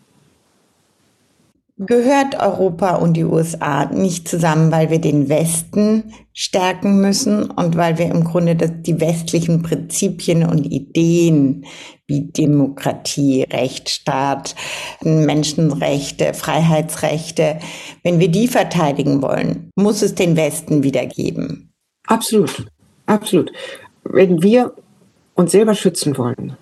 gehört 1.78 2.40
Europa 2.40 2.97
und 2.97 3.14
die 3.14 3.25
USA 3.25 3.85
nicht 3.87 4.28
zusammen, 4.28 4.73
weil 4.73 4.90
wir 4.90 4.99
den 4.99 5.28
Westen 5.28 6.14
stärken 6.33 7.00
müssen 7.00 7.50
und 7.50 7.76
weil 7.76 7.99
wir 7.99 8.06
im 8.06 8.25
Grunde 8.25 8.56
die 8.56 9.00
westlichen 9.00 9.62
Prinzipien 9.62 10.45
und 10.45 10.64
Ideen 10.64 11.66
wie 12.06 12.30
Demokratie, 12.30 13.42
Rechtsstaat, 13.42 14.54
Menschenrechte, 15.02 16.33
Freiheitsrechte, 16.33 17.59
wenn 18.02 18.21
wir 18.21 18.28
die 18.28 18.49
verteidigen 18.49 19.21
wollen, 19.21 19.71
muss 19.75 20.02
es 20.02 20.14
den 20.14 20.37
Westen 20.37 20.83
wieder 20.83 21.04
geben. 21.04 21.73
Absolut, 22.06 22.66
absolut. 23.04 23.52
Wenn 24.04 24.42
wir 24.42 24.73
uns 25.35 25.52
selber 25.52 25.75
schützen 25.75 26.16
wollen, 26.16 26.56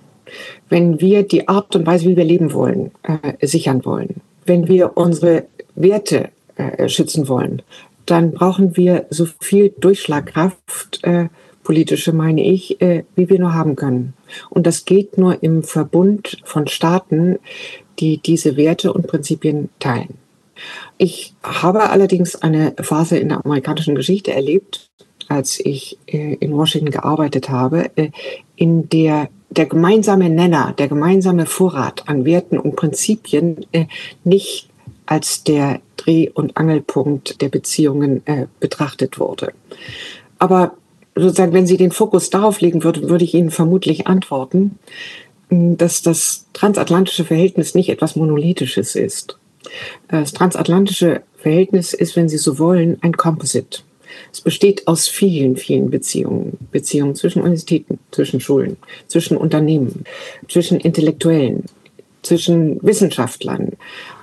wenn 0.68 1.00
wir 1.00 1.22
die 1.22 1.46
Art 1.46 1.76
und 1.76 1.86
Weise, 1.86 2.08
wie 2.08 2.16
wir 2.16 2.24
leben 2.24 2.52
wollen, 2.52 2.90
äh, 3.02 3.46
sichern 3.46 3.84
wollen, 3.84 4.22
wenn 4.46 4.68
wir 4.68 4.96
unsere 4.96 5.46
Werte 5.74 6.30
äh, 6.56 6.88
schützen 6.88 7.28
wollen, 7.28 7.62
dann 8.06 8.32
brauchen 8.32 8.76
wir 8.76 9.06
so 9.10 9.26
viel 9.40 9.70
Durchschlagkraft, 9.78 11.00
äh, 11.02 11.28
politische 11.62 12.12
meine 12.12 12.44
ich, 12.44 12.80
äh, 12.80 13.04
wie 13.16 13.28
wir 13.28 13.38
nur 13.38 13.54
haben 13.54 13.76
können. 13.76 14.14
Und 14.50 14.66
das 14.66 14.84
geht 14.84 15.18
nur 15.18 15.42
im 15.42 15.62
Verbund 15.62 16.38
von 16.44 16.66
Staaten, 16.66 17.38
die 17.98 18.18
diese 18.18 18.56
Werte 18.56 18.92
und 18.92 19.06
Prinzipien 19.06 19.70
teilen. 19.78 20.18
Ich 20.98 21.34
habe 21.42 21.90
allerdings 21.90 22.36
eine 22.36 22.74
Phase 22.80 23.18
in 23.18 23.30
der 23.30 23.44
amerikanischen 23.44 23.94
Geschichte 23.94 24.32
erlebt, 24.32 24.90
als 25.28 25.58
ich 25.58 25.98
äh, 26.06 26.34
in 26.34 26.52
Washington 26.52 26.90
gearbeitet 26.90 27.48
habe, 27.48 27.90
äh, 27.96 28.10
in 28.56 28.88
der 28.88 29.28
der 29.56 29.66
gemeinsame 29.66 30.28
Nenner, 30.30 30.74
der 30.76 30.88
gemeinsame 30.88 31.46
Vorrat 31.46 32.08
an 32.08 32.24
Werten 32.24 32.58
und 32.58 32.76
Prinzipien 32.76 33.66
äh, 33.72 33.86
nicht 34.24 34.68
als 35.06 35.44
der 35.44 35.80
Dreh- 35.96 36.30
und 36.30 36.56
Angelpunkt 36.56 37.40
der 37.40 37.48
Beziehungen 37.48 38.26
äh, 38.26 38.46
betrachtet 38.60 39.18
wurde. 39.18 39.52
Aber 40.38 40.74
sozusagen, 41.14 41.52
wenn 41.52 41.66
Sie 41.66 41.76
den 41.76 41.92
Fokus 41.92 42.30
darauf 42.30 42.60
legen 42.60 42.84
würden, 42.84 43.08
würde 43.08 43.24
ich 43.24 43.34
Ihnen 43.34 43.50
vermutlich 43.50 44.06
antworten, 44.06 44.78
hm, 45.48 45.76
dass 45.76 46.02
das 46.02 46.46
transatlantische 46.52 47.24
Verhältnis 47.24 47.74
nicht 47.74 47.88
etwas 47.88 48.16
Monolithisches 48.16 48.96
ist. 48.96 49.38
Das 50.08 50.32
transatlantische 50.32 51.22
Verhältnis 51.38 51.94
ist, 51.94 52.16
wenn 52.16 52.28
Sie 52.28 52.38
so 52.38 52.58
wollen, 52.58 52.98
ein 53.00 53.16
Composite. 53.16 53.80
Es 54.32 54.40
besteht 54.40 54.86
aus 54.86 55.08
vielen, 55.08 55.56
vielen 55.56 55.90
Beziehungen. 55.90 56.58
Beziehungen 56.70 57.14
zwischen 57.14 57.42
Universitäten, 57.42 57.98
zwischen 58.10 58.40
Schulen, 58.40 58.76
zwischen 59.06 59.36
Unternehmen, 59.36 60.04
zwischen 60.48 60.80
Intellektuellen, 60.80 61.64
zwischen 62.22 62.82
Wissenschaftlern, 62.82 63.72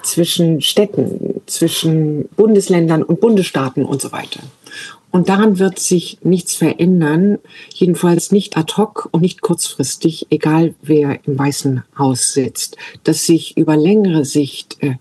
zwischen 0.03 0.61
Städten, 0.61 1.41
zwischen 1.45 2.27
Bundesländern 2.35 3.03
und 3.03 3.21
Bundesstaaten 3.21 3.85
und 3.85 4.01
so 4.01 4.11
weiter. 4.11 4.41
Und 5.11 5.27
daran 5.27 5.59
wird 5.59 5.77
sich 5.77 6.19
nichts 6.23 6.55
verändern, 6.55 7.37
jedenfalls 7.73 8.31
nicht 8.31 8.55
ad 8.57 8.73
hoc 8.77 9.09
und 9.11 9.21
nicht 9.21 9.41
kurzfristig, 9.41 10.27
egal 10.29 10.73
wer 10.81 11.19
im 11.25 11.37
Weißen 11.37 11.83
Haus 11.97 12.31
sitzt, 12.31 12.77
dass 13.03 13.25
sich 13.25 13.57
über 13.57 13.75
längere 13.75 14.23
Sicht 14.23 14.77
äh, 14.79 14.95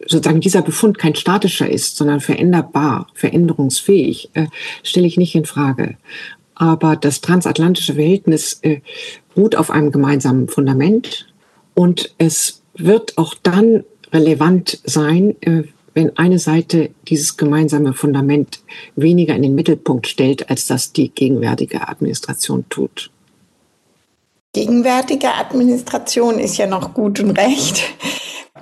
sozusagen 0.00 0.40
dieser 0.40 0.62
Befund 0.62 0.98
kein 0.98 1.14
statischer 1.14 1.68
ist, 1.68 1.96
sondern 1.96 2.20
veränderbar, 2.20 3.06
veränderungsfähig, 3.14 4.30
äh, 4.34 4.46
stelle 4.82 5.06
ich 5.06 5.16
nicht 5.16 5.34
in 5.34 5.44
Frage. 5.44 5.96
Aber 6.54 6.96
das 6.96 7.20
transatlantische 7.20 7.94
Verhältnis 7.94 8.60
äh, 8.62 8.80
ruht 9.36 9.56
auf 9.56 9.70
einem 9.70 9.90
gemeinsamen 9.90 10.48
Fundament 10.48 11.26
und 11.74 12.14
es 12.18 12.62
wird 12.76 13.18
auch 13.18 13.34
dann 13.42 13.84
relevant 14.12 14.80
sein, 14.84 15.36
äh, 15.40 15.64
wenn 15.94 16.16
eine 16.16 16.38
Seite 16.40 16.90
dieses 17.06 17.36
gemeinsame 17.36 17.94
Fundament 17.94 18.60
weniger 18.96 19.34
in 19.34 19.42
den 19.42 19.54
Mittelpunkt 19.54 20.08
stellt, 20.08 20.50
als 20.50 20.66
das 20.66 20.92
die 20.92 21.08
gegenwärtige 21.08 21.88
Administration 21.88 22.64
tut. 22.68 23.10
Gegenwärtige 24.52 25.34
Administration 25.34 26.38
ist 26.38 26.56
ja 26.56 26.66
noch 26.66 26.94
gut 26.94 27.20
und 27.20 27.32
recht. 27.32 27.82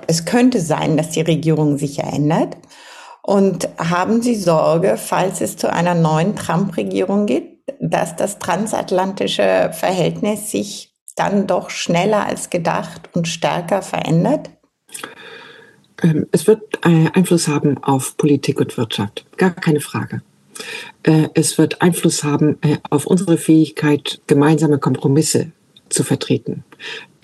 Es 0.07 0.25
könnte 0.25 0.59
sein, 0.59 0.97
dass 0.97 1.11
die 1.11 1.21
Regierung 1.21 1.77
sich 1.77 1.99
ändert. 1.99 2.57
Und 3.21 3.69
haben 3.77 4.21
Sie 4.21 4.35
Sorge, 4.35 4.97
falls 4.97 5.39
es 5.39 5.55
zu 5.55 5.71
einer 5.71 5.95
neuen 5.95 6.35
Trump-Regierung 6.35 7.25
geht, 7.25 7.59
dass 7.79 8.15
das 8.15 8.37
transatlantische 8.39 9.71
Verhältnis 9.73 10.51
sich 10.51 10.93
dann 11.15 11.47
doch 11.47 11.69
schneller 11.69 12.25
als 12.25 12.49
gedacht 12.49 13.09
und 13.13 13.27
stärker 13.27 13.81
verändert? 13.81 14.49
Ähm, 16.01 16.27
es 16.31 16.47
wird 16.47 16.61
äh, 16.85 17.09
Einfluss 17.13 17.47
haben 17.47 17.81
auf 17.81 18.17
Politik 18.17 18.59
und 18.59 18.77
Wirtschaft, 18.77 19.25
gar 19.37 19.51
keine 19.51 19.79
Frage. 19.79 20.21
Äh, 21.03 21.29
es 21.33 21.57
wird 21.57 21.81
Einfluss 21.81 22.23
haben 22.23 22.57
äh, 22.61 22.77
auf 22.89 23.05
unsere 23.05 23.37
Fähigkeit, 23.37 24.21
gemeinsame 24.27 24.79
Kompromisse 24.79 25.51
zu 25.89 26.03
vertreten. 26.03 26.63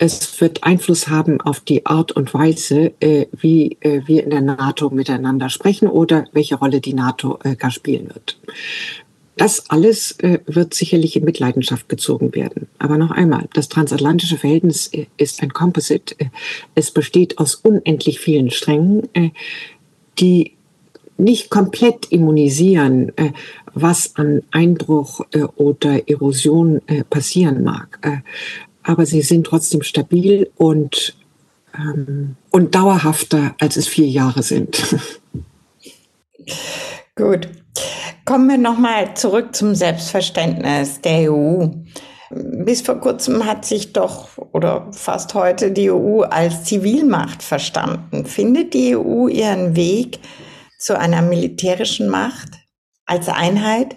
Es 0.02 0.40
wird 0.40 0.64
Einfluss 0.64 1.08
haben 1.08 1.42
auf 1.42 1.60
die 1.60 1.84
Art 1.84 2.12
und 2.12 2.32
Weise, 2.32 2.92
äh, 3.00 3.26
wie 3.32 3.76
äh, 3.80 4.00
wir 4.06 4.24
in 4.24 4.30
der 4.30 4.40
NATO 4.40 4.88
miteinander 4.88 5.50
sprechen 5.50 5.88
oder 5.88 6.24
welche 6.32 6.54
Rolle 6.54 6.80
die 6.80 6.94
NATO 6.94 7.38
äh, 7.44 7.54
gar 7.54 7.70
spielen 7.70 8.08
wird. 8.08 8.40
Das 9.36 9.70
alles 9.70 10.18
wird 10.46 10.74
sicherlich 10.74 11.16
in 11.16 11.24
Mitleidenschaft 11.24 11.88
gezogen 11.88 12.34
werden. 12.34 12.66
Aber 12.78 12.98
noch 12.98 13.10
einmal, 13.10 13.48
das 13.54 13.70
transatlantische 13.70 14.36
Verhältnis 14.36 14.90
ist 15.16 15.42
ein 15.42 15.54
Composite. 15.54 16.14
Es 16.74 16.90
besteht 16.90 17.38
aus 17.38 17.54
unendlich 17.54 18.20
vielen 18.20 18.50
Strängen, 18.50 19.08
die 20.18 20.56
nicht 21.16 21.48
komplett 21.48 22.12
immunisieren, 22.12 23.12
was 23.74 24.16
an 24.16 24.42
Einbruch 24.50 25.20
oder 25.56 26.08
Erosion 26.08 26.80
passieren 27.08 27.62
mag 27.62 28.22
aber 28.82 29.06
sie 29.06 29.22
sind 29.22 29.46
trotzdem 29.46 29.82
stabil 29.82 30.50
und, 30.56 31.16
ähm, 31.76 32.36
und 32.50 32.74
dauerhafter, 32.74 33.54
als 33.60 33.76
es 33.76 33.86
vier 33.86 34.08
Jahre 34.08 34.42
sind. 34.42 34.78
Gut. 37.16 37.48
Kommen 38.24 38.48
wir 38.48 38.58
nochmal 38.58 39.14
zurück 39.16 39.54
zum 39.56 39.74
Selbstverständnis 39.74 41.00
der 41.00 41.32
EU. 41.32 41.66
Bis 42.30 42.80
vor 42.80 42.96
kurzem 42.96 43.44
hat 43.44 43.64
sich 43.64 43.92
doch 43.92 44.28
oder 44.52 44.88
fast 44.92 45.34
heute 45.34 45.72
die 45.72 45.90
EU 45.90 46.20
als 46.20 46.64
Zivilmacht 46.64 47.42
verstanden. 47.42 48.24
Findet 48.24 48.72
die 48.74 48.96
EU 48.96 49.26
ihren 49.26 49.74
Weg 49.74 50.20
zu 50.78 50.96
einer 50.98 51.22
militärischen 51.22 52.08
Macht 52.08 52.50
als 53.10 53.28
Einheit? 53.28 53.96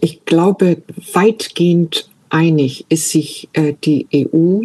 Ich 0.00 0.24
glaube, 0.24 0.82
weitgehend 1.12 2.08
einig 2.30 2.86
ist 2.88 3.10
sich 3.10 3.48
äh, 3.52 3.74
die 3.84 4.06
EU, 4.14 4.62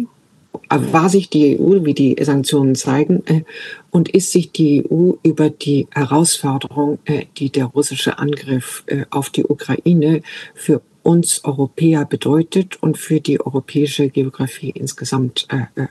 äh, 0.70 0.78
war 0.92 1.08
sich 1.08 1.28
die 1.30 1.58
EU, 1.58 1.84
wie 1.84 1.94
die 1.94 2.16
Sanktionen 2.20 2.76
zeigen, 2.76 3.24
äh, 3.26 3.42
und 3.90 4.08
ist 4.08 4.30
sich 4.30 4.52
die 4.52 4.84
EU 4.88 5.12
über 5.22 5.50
die 5.50 5.88
Herausforderung, 5.90 6.98
die 7.36 7.50
der 7.50 7.66
russische 7.66 8.18
Angriff 8.18 8.84
auf 9.10 9.30
die 9.30 9.44
Ukraine 9.44 10.22
für 10.54 10.82
uns 11.04 11.44
Europäer 11.44 12.04
bedeutet 12.04 12.82
und 12.82 12.98
für 12.98 13.20
die 13.20 13.40
europäische 13.40 14.08
Geografie 14.08 14.70
insgesamt 14.70 15.46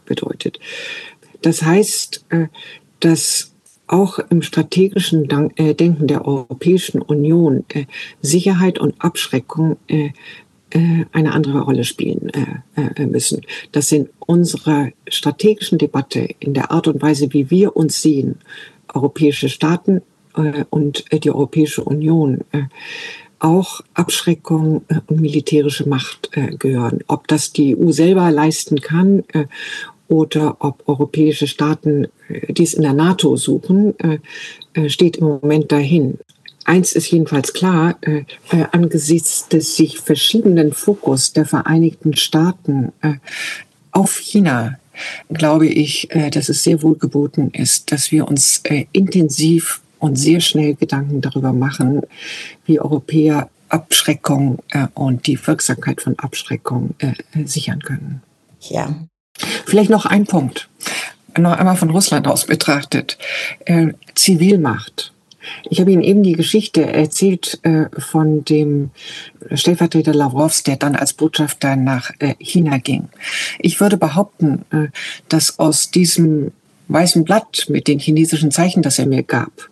bedeutet. 0.05 0.59
Das 1.41 1.61
heißt, 1.61 2.25
dass 2.99 3.52
auch 3.87 4.19
im 4.29 4.41
strategischen 4.41 5.27
Denken 5.27 6.07
der 6.07 6.25
Europäischen 6.25 7.01
Union 7.01 7.65
Sicherheit 8.21 8.79
und 8.79 8.95
Abschreckung 8.99 9.77
äh, 10.73 11.05
eine 11.11 11.33
andere 11.33 11.61
Rolle 11.61 11.83
spielen 11.83 12.29
äh, 12.29 13.03
äh, 13.03 13.05
müssen. 13.05 13.41
Dass 13.71 13.91
in 13.91 14.09
unserer 14.17 14.89
strategischen 15.07 15.77
Debatte, 15.77 16.27
in 16.39 16.55
der 16.55 16.71
Art 16.71 16.87
und 16.87 16.99
Weise, 16.99 17.31
wie 17.31 17.51
wir 17.51 17.75
uns 17.75 18.01
sehen, 18.01 18.39
europäische 18.91 19.49
Staaten 19.49 20.01
und 20.71 21.05
die 21.11 21.29
Europäische 21.29 21.83
Union, 21.83 22.39
auch 23.37 23.81
Abschreckung 23.93 24.83
und 25.07 25.21
militärische 25.21 25.87
Macht 25.87 26.31
gehören. 26.59 26.99
Ob 27.07 27.27
das 27.27 27.53
die 27.53 27.77
EU 27.77 27.91
selber 27.91 28.31
leisten 28.31 28.81
kann 28.81 29.23
oder 30.07 30.57
ob 30.59 30.87
europäische 30.87 31.47
Staaten 31.47 32.07
dies 32.49 32.73
in 32.73 32.83
der 32.83 32.93
NATO 32.93 33.35
suchen, 33.35 33.95
steht 34.87 35.17
im 35.17 35.25
Moment 35.25 35.71
dahin. 35.71 36.19
Eins 36.65 36.93
ist 36.93 37.11
jedenfalls 37.11 37.53
klar, 37.53 37.97
äh, 38.01 38.23
äh, 38.51 38.65
angesichts 38.71 39.49
des 39.49 39.75
sich 39.75 39.99
verschiedenen 39.99 40.71
Fokus 40.71 41.33
der 41.33 41.45
Vereinigten 41.45 42.15
Staaten 42.15 42.93
äh, 43.01 43.15
auf 43.91 44.17
China, 44.17 44.77
glaube 45.29 45.67
ich, 45.67 46.09
äh, 46.11 46.29
dass 46.29 46.49
es 46.49 46.63
sehr 46.63 46.81
wohl 46.81 46.95
geboten 46.95 47.51
ist, 47.53 47.91
dass 47.91 48.11
wir 48.11 48.27
uns 48.27 48.61
äh, 48.63 48.85
intensiv 48.93 49.81
und 49.99 50.15
sehr 50.15 50.39
schnell 50.39 50.75
Gedanken 50.75 51.21
darüber 51.21 51.51
machen, 51.51 52.01
wie 52.65 52.79
Europäer 52.79 53.49
Abschreckung 53.67 54.59
äh, 54.71 54.87
und 54.93 55.27
die 55.27 55.45
Wirksamkeit 55.45 56.01
von 56.01 56.17
Abschreckung 56.19 56.95
sichern 57.45 57.81
können. 57.81 58.21
Ja. 58.61 58.95
Vielleicht 59.65 59.89
noch 59.89 60.05
ein 60.05 60.25
Punkt, 60.25 60.69
noch 61.37 61.53
einmal 61.53 61.75
von 61.75 61.89
Russland 61.89 62.27
aus 62.27 62.45
betrachtet. 62.45 63.17
Zivilmacht 64.13 65.13
ich 65.69 65.79
habe 65.79 65.91
Ihnen 65.91 66.03
eben 66.03 66.23
die 66.23 66.33
Geschichte 66.33 66.85
erzählt 66.85 67.59
äh, 67.63 67.85
von 67.97 68.45
dem 68.45 68.91
Stellvertreter 69.53 70.13
Lavrovs, 70.13 70.63
der 70.63 70.77
dann 70.77 70.95
als 70.95 71.13
Botschafter 71.13 71.75
nach 71.75 72.11
äh, 72.19 72.35
China 72.39 72.77
ging. 72.77 73.09
Ich 73.59 73.79
würde 73.79 73.97
behaupten, 73.97 74.65
äh, 74.71 74.87
dass 75.29 75.59
aus 75.59 75.91
diesem 75.91 76.51
weißen 76.87 77.23
Blatt 77.23 77.65
mit 77.69 77.87
den 77.87 77.99
chinesischen 77.99 78.51
Zeichen, 78.51 78.83
das 78.83 78.99
er 78.99 79.05
mir 79.05 79.23
gab, 79.23 79.69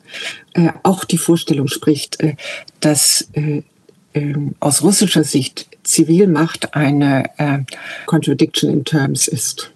äh, 0.53 0.69
auch 0.83 1.03
die 1.03 1.17
Vorstellung 1.17 1.67
spricht, 1.67 2.19
äh, 2.21 2.35
dass 2.79 3.29
äh, 3.33 3.63
ähm, 4.13 4.55
aus 4.59 4.83
russischer 4.83 5.23
Sicht 5.23 5.67
Zivilmacht 5.83 6.75
eine 6.75 7.65
Contradiction 8.05 8.69
in 8.69 8.85
Terms 8.85 9.27
ist. 9.27 9.71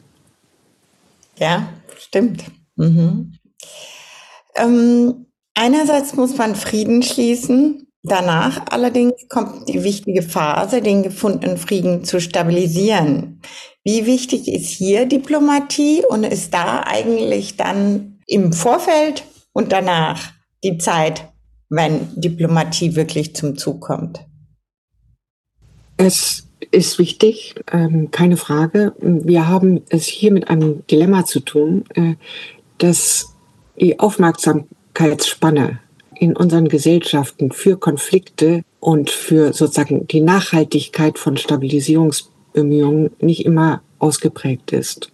Ja, 1.37 1.67
stimmt. 1.97 2.43
Mhm. 2.75 3.33
Ähm, 4.55 5.25
Einerseits 5.55 6.13
muss 6.15 6.37
man 6.37 6.53
Frieden 6.53 7.01
schließen. 7.01 7.87
Danach 8.03 8.65
allerdings 8.69 9.27
kommt 9.29 9.67
die 9.69 9.83
wichtige 9.83 10.21
Phase, 10.21 10.81
den 10.81 11.01
gefundenen 11.01 11.57
Frieden 11.57 12.03
zu 12.03 12.19
stabilisieren. 12.21 13.41
Wie 13.83 14.05
wichtig 14.05 14.47
ist 14.47 14.69
hier 14.69 15.05
Diplomatie 15.07 16.03
und 16.07 16.23
ist 16.23 16.53
da 16.53 16.83
eigentlich 16.85 17.55
dann 17.57 18.19
im 18.27 18.53
Vorfeld 18.53 19.23
und 19.53 19.71
danach 19.71 20.33
die 20.63 20.77
Zeit, 20.77 21.29
wenn 21.69 22.07
Diplomatie 22.15 22.95
wirklich 22.95 23.35
zum 23.35 23.57
Zug 23.57 23.81
kommt? 23.81 24.25
Es 25.97 26.47
ist 26.71 26.99
wichtig, 26.99 27.55
ähm, 27.71 28.11
keine 28.11 28.37
Frage. 28.37 28.93
Wir 28.99 29.47
haben 29.47 29.81
es 29.89 30.05
hier 30.05 30.31
mit 30.31 30.49
einem 30.49 30.85
Dilemma 30.87 31.25
zu 31.25 31.39
tun, 31.39 31.85
äh, 31.95 32.15
dass 32.77 33.33
die 33.79 33.99
Aufmerksamkeit 33.99 34.67
Aufmerksamkeitsspanne 34.95 35.79
in 36.15 36.35
unseren 36.35 36.69
Gesellschaften 36.69 37.51
für 37.51 37.77
Konflikte 37.77 38.63
und 38.79 39.09
für 39.09 39.51
sozusagen 39.51 40.07
die 40.07 40.21
Nachhaltigkeit 40.21 41.19
von 41.19 41.35
Stabilisierungsbemühungen 41.35 43.11
nicht 43.19 43.45
immer 43.45 43.81
ausgeprägt 43.99 44.71
ist. 44.71 45.11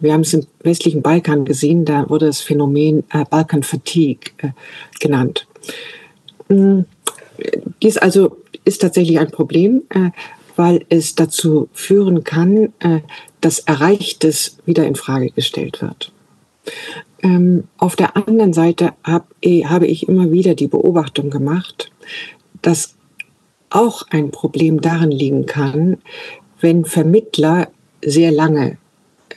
Wir 0.00 0.12
haben 0.12 0.20
es 0.20 0.32
im 0.32 0.46
westlichen 0.60 1.02
Balkan 1.02 1.44
gesehen, 1.44 1.84
da 1.84 2.08
wurde 2.08 2.26
das 2.26 2.40
Phänomen 2.40 3.04
äh, 3.10 3.24
Balkan 3.28 3.62
Fatigue 3.62 4.32
äh, 4.38 4.50
genannt. 5.00 5.46
Mm, 6.48 6.80
dies 7.82 7.98
also 7.98 8.36
ist 8.64 8.82
tatsächlich 8.82 9.18
ein 9.18 9.30
Problem, 9.30 9.82
äh, 9.90 10.10
weil 10.56 10.84
es 10.88 11.14
dazu 11.14 11.68
führen 11.72 12.24
kann, 12.24 12.72
äh, 12.80 13.00
dass 13.40 13.60
Erreichtes 13.60 14.58
wieder 14.66 14.86
in 14.86 14.96
Frage 14.96 15.30
gestellt 15.30 15.80
wird. 15.80 16.12
Ähm, 17.22 17.64
auf 17.78 17.96
der 17.96 18.16
anderen 18.16 18.52
Seite 18.52 18.92
hab, 19.02 19.28
eh, 19.40 19.64
habe 19.64 19.86
ich 19.86 20.08
immer 20.08 20.30
wieder 20.30 20.54
die 20.54 20.66
Beobachtung 20.68 21.30
gemacht, 21.30 21.90
dass 22.62 22.94
auch 23.70 24.02
ein 24.10 24.30
Problem 24.30 24.80
darin 24.80 25.10
liegen 25.10 25.46
kann, 25.46 25.98
wenn 26.60 26.84
Vermittler 26.84 27.68
sehr 28.04 28.30
lange 28.30 28.78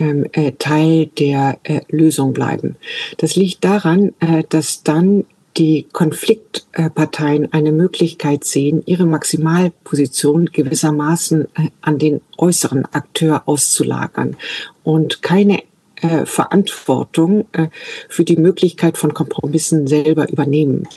äh, 0.02 0.54
Teil 0.58 1.08
der 1.08 1.60
äh, 1.64 1.82
Lösung 1.90 2.34
bleiben. 2.34 2.76
Das 3.18 3.36
liegt 3.36 3.64
daran, 3.64 4.14
äh, 4.20 4.44
dass 4.50 4.84
dann 4.84 5.26
die 5.58 5.88
Konfliktparteien 5.92 7.52
eine 7.52 7.72
Möglichkeit 7.72 8.44
sehen, 8.44 8.84
ihre 8.86 9.06
Maximalposition 9.06 10.46
gewissermaßen 10.46 11.46
äh, 11.56 11.70
an 11.82 12.00
den 12.00 12.22
äußeren 12.38 12.86
Akteur 12.86 13.44
auszulagern 13.46 14.38
und 14.84 15.22
keine 15.22 15.64
äh, 16.02 16.26
Verantwortung 16.26 17.46
äh, 17.52 17.68
für 18.10 18.24
die 18.24 18.38
Möglichkeit 18.38 18.98
von 18.98 19.14
Kompromissen 19.14 19.88
selber 19.88 20.30
übernehmen. 20.32 20.88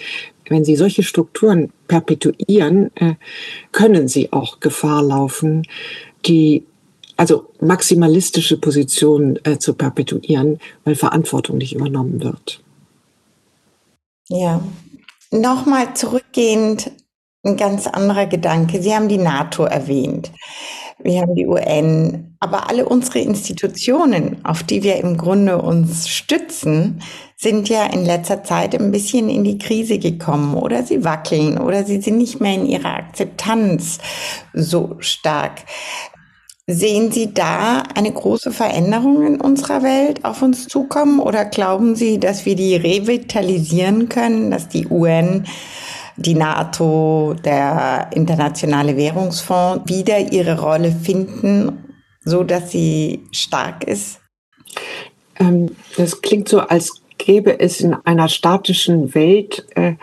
Wenn 0.49 0.65
Sie 0.65 0.77
solche 0.77 1.03
Strukturen 1.03 1.71
perpetuieren, 1.89 2.91
äh, 2.97 3.15
können 3.73 4.09
Sie 4.09 4.33
auch 4.33 4.61
Gefahr 4.61 5.03
laufen, 5.03 5.67
die 6.27 6.65
also 7.17 7.53
maximalistische 7.61 8.59
Positionen 8.59 9.39
äh, 9.45 9.59
zu 9.59 9.75
perpetuieren, 9.75 10.59
weil 10.85 10.95
Verantwortung 10.95 11.59
nicht 11.59 11.75
übernommen 11.75 12.23
wird. 12.23 12.63
Ja, 14.29 14.61
nochmal 15.31 15.95
zurückgehend 15.95 16.91
ein 17.45 17.57
ganz 17.57 17.87
anderer 17.87 18.27
Gedanke. 18.27 18.83
Sie 18.83 18.95
haben 18.95 19.09
die 19.09 19.19
NATO 19.19 19.65
erwähnt 19.65 20.33
wir 21.05 21.21
haben 21.21 21.35
die 21.35 21.47
UN, 21.47 22.37
aber 22.41 22.69
alle 22.71 22.87
unsere 22.87 23.19
Institutionen, 23.19 24.45
auf 24.45 24.63
die 24.63 24.83
wir 24.83 24.97
im 24.97 25.17
Grunde 25.17 25.61
uns 25.61 26.09
stützen, 26.09 27.03
sind 27.37 27.69
ja 27.69 27.85
in 27.87 28.05
letzter 28.05 28.45
Zeit 28.45 28.75
ein 28.75 28.93
bisschen 28.93 29.29
in 29.29 29.45
die 29.45 29.59
Krise 29.59 29.99
gekommen 29.99 30.55
oder 30.55 30.83
sie 30.83 31.05
wackeln 31.05 31.59
oder 31.59 31.85
sie 31.85 32.01
sind 32.01 32.19
nicht 32.19 32.41
mehr 32.41 32.55
in 32.55 32.67
ihrer 32.67 32.95
Akzeptanz 32.95 33.99
so 34.53 34.97
stark. 35.01 35.65
Sehen 36.67 37.13
Sie 37.13 37.35
da 37.35 37.83
eine 37.95 38.11
große 38.11 38.51
Veränderung 38.51 39.27
in 39.27 39.41
unserer 39.41 39.83
Welt 39.83 40.25
auf 40.25 40.41
uns 40.41 40.67
zukommen 40.67 41.21
oder 41.21 41.45
glauben 41.45 41.95
Sie, 41.95 42.19
dass 42.19 42.47
wir 42.47 42.57
die 42.57 42.75
revitalisieren 42.75 44.09
können, 44.09 44.51
dass 44.51 44.69
die 44.69 44.87
UN 44.89 45.47
die 46.17 46.35
NATO, 46.35 47.35
der 47.45 48.09
Internationale 48.15 48.97
Währungsfonds 48.97 49.89
wieder 49.91 50.33
ihre 50.33 50.59
Rolle 50.59 50.93
finden, 50.93 51.85
so 52.25 52.45
dass 52.45 52.71
sie 52.71 53.27
stark 53.33 53.85
ist? 53.85 54.21
Ähm, 55.39 55.77
das 55.97 56.23
klingt 56.23 56.49
so, 56.49 56.61
als 56.61 57.03
gäbe 57.19 57.59
es 57.61 57.81
in 57.81 57.95
einer 58.05 58.29
statischen 58.29 59.15
Welt 59.15 59.67
äh, 59.75 59.95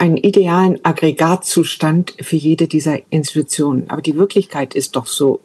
einen 0.00 0.16
idealen 0.16 0.84
Aggregatzustand 0.84 2.14
für 2.20 2.36
jede 2.36 2.68
dieser 2.68 2.98
Institutionen. 3.10 3.90
Aber 3.90 4.02
die 4.02 4.16
Wirklichkeit 4.16 4.74
ist 4.74 4.96
doch 4.96 5.06
so, 5.06 5.40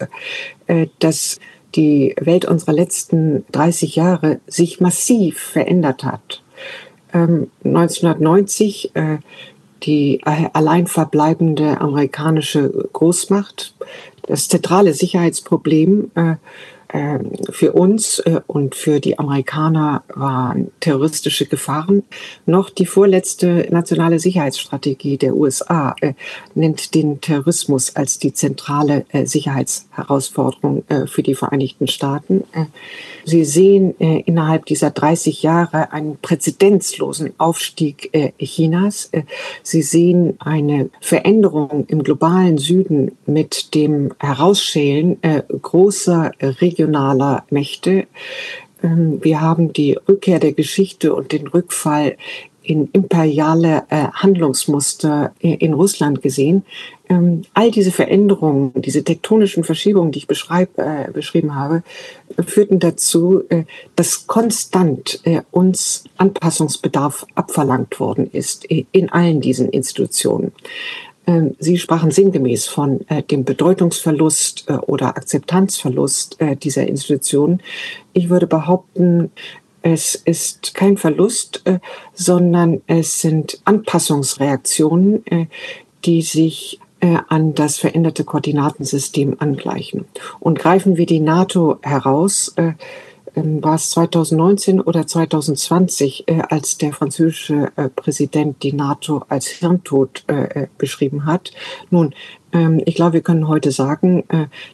äh, 0.67 0.87
dass 0.99 1.39
die 1.75 2.15
Welt 2.19 2.45
unserer 2.45 2.73
letzten 2.73 3.45
30 3.51 3.95
Jahre 3.95 4.41
sich 4.47 4.81
massiv 4.81 5.39
verändert 5.39 6.03
hat. 6.03 6.43
Ähm, 7.13 7.49
1990 7.63 8.95
äh, 8.95 9.17
die 9.83 10.21
allein 10.23 10.87
verbleibende 10.87 11.81
amerikanische 11.81 12.69
Großmacht. 12.93 13.73
Das 14.27 14.47
zentrale 14.47 14.93
Sicherheitsproblem 14.93 16.11
äh, 16.15 16.21
ähm, 16.21 16.37
für 17.49 17.71
uns 17.71 18.19
äh, 18.19 18.41
und 18.47 18.75
für 18.75 18.99
die 18.99 19.17
Amerikaner 19.17 20.03
waren 20.13 20.71
terroristische 20.79 21.45
Gefahren. 21.45 22.03
Noch 22.45 22.69
die 22.69 22.85
vorletzte 22.85 23.67
nationale 23.71 24.19
Sicherheitsstrategie 24.19 25.17
der 25.17 25.35
USA 25.35 25.95
äh, 26.01 26.13
nennt 26.53 26.93
den 26.93 27.21
Terrorismus 27.21 27.95
als 27.95 28.19
die 28.19 28.33
zentrale 28.33 29.05
äh, 29.09 29.25
Sicherheitsherausforderung 29.25 30.83
für 31.05 31.23
die 31.23 31.35
Vereinigten 31.35 31.87
Staaten. 31.87 32.43
Sie 33.25 33.45
sehen 33.45 33.95
innerhalb 33.97 34.65
dieser 34.65 34.91
30 34.91 35.43
Jahre 35.43 35.91
einen 35.91 36.17
präzedenzlosen 36.17 37.33
Aufstieg 37.37 38.11
Chinas. 38.39 39.11
Sie 39.63 39.81
sehen 39.81 40.35
eine 40.39 40.89
Veränderung 40.99 41.85
im 41.87 42.03
globalen 42.03 42.57
Süden 42.57 43.17
mit 43.25 43.73
dem 43.75 44.13
Herausschälen 44.19 45.17
großer 45.61 46.31
Regionen 46.41 46.80
regionaler 46.81 47.45
Mächte. 47.49 48.07
Ähm, 48.83 49.19
wir 49.23 49.41
haben 49.41 49.73
die 49.73 49.97
Rückkehr 50.07 50.39
der 50.39 50.53
Geschichte 50.53 51.13
und 51.13 51.31
den 51.31 51.47
Rückfall 51.47 52.17
in 52.63 52.89
imperiale 52.93 53.83
äh, 53.89 54.07
Handlungsmuster 54.13 55.33
in 55.39 55.73
Russland 55.73 56.21
gesehen. 56.21 56.63
Ähm, 57.09 57.41
all 57.55 57.71
diese 57.71 57.91
Veränderungen, 57.91 58.71
diese 58.75 59.03
tektonischen 59.03 59.63
Verschiebungen, 59.63 60.11
die 60.11 60.19
ich 60.19 60.27
beschreib, 60.27 60.77
äh, 60.77 61.09
beschrieben 61.11 61.55
habe, 61.55 61.81
führten 62.45 62.79
dazu, 62.79 63.41
äh, 63.49 63.63
dass 63.95 64.27
konstant 64.27 65.23
uns 65.49 66.03
Anpassungsbedarf 66.17 67.25
abverlangt 67.33 67.99
worden 67.99 68.29
ist 68.31 68.65
in 68.65 69.09
allen 69.09 69.41
diesen 69.41 69.69
Institutionen. 69.69 70.51
Ähm, 71.27 71.55
Sie 71.59 71.77
sprachen 71.77 72.11
sinngemäß 72.11 72.67
von 72.67 73.07
äh, 73.07 73.23
dem 73.23 73.43
Bedeutungsverlust 73.43 74.65
äh, 74.67 74.73
oder 74.73 75.17
Akzeptanzverlust 75.17 76.41
äh, 76.41 76.55
dieser 76.55 76.87
Institution. 76.87 77.61
Ich 78.13 78.29
würde 78.29 78.47
behaupten, 78.47 79.31
es 79.83 80.15
ist 80.15 80.75
kein 80.75 80.97
Verlust, 80.97 81.63
sondern 82.13 82.83
es 82.85 83.19
sind 83.19 83.59
Anpassungsreaktionen, 83.65 85.23
die 86.05 86.21
sich 86.21 86.79
an 86.99 87.55
das 87.55 87.79
veränderte 87.79 88.23
Koordinatensystem 88.23 89.37
angleichen. 89.39 90.05
Und 90.39 90.59
greifen 90.59 90.97
wir 90.97 91.07
die 91.07 91.19
NATO 91.19 91.79
heraus, 91.81 92.53
war 93.35 93.75
es 93.75 93.89
2019 93.91 94.81
oder 94.81 95.07
2020, 95.07 96.27
äh, 96.27 96.41
als 96.49 96.77
der 96.77 96.93
französische 96.93 97.71
äh, 97.75 97.89
Präsident 97.89 98.61
die 98.63 98.73
NATO 98.73 99.23
als 99.29 99.47
Hirntod 99.47 100.23
äh, 100.27 100.67
beschrieben 100.77 101.25
hat. 101.25 101.51
Nun, 101.89 102.13
ähm, 102.51 102.81
ich 102.85 102.95
glaube, 102.95 103.13
wir 103.13 103.21
können 103.21 103.47
heute 103.47 103.71
sagen, 103.71 104.23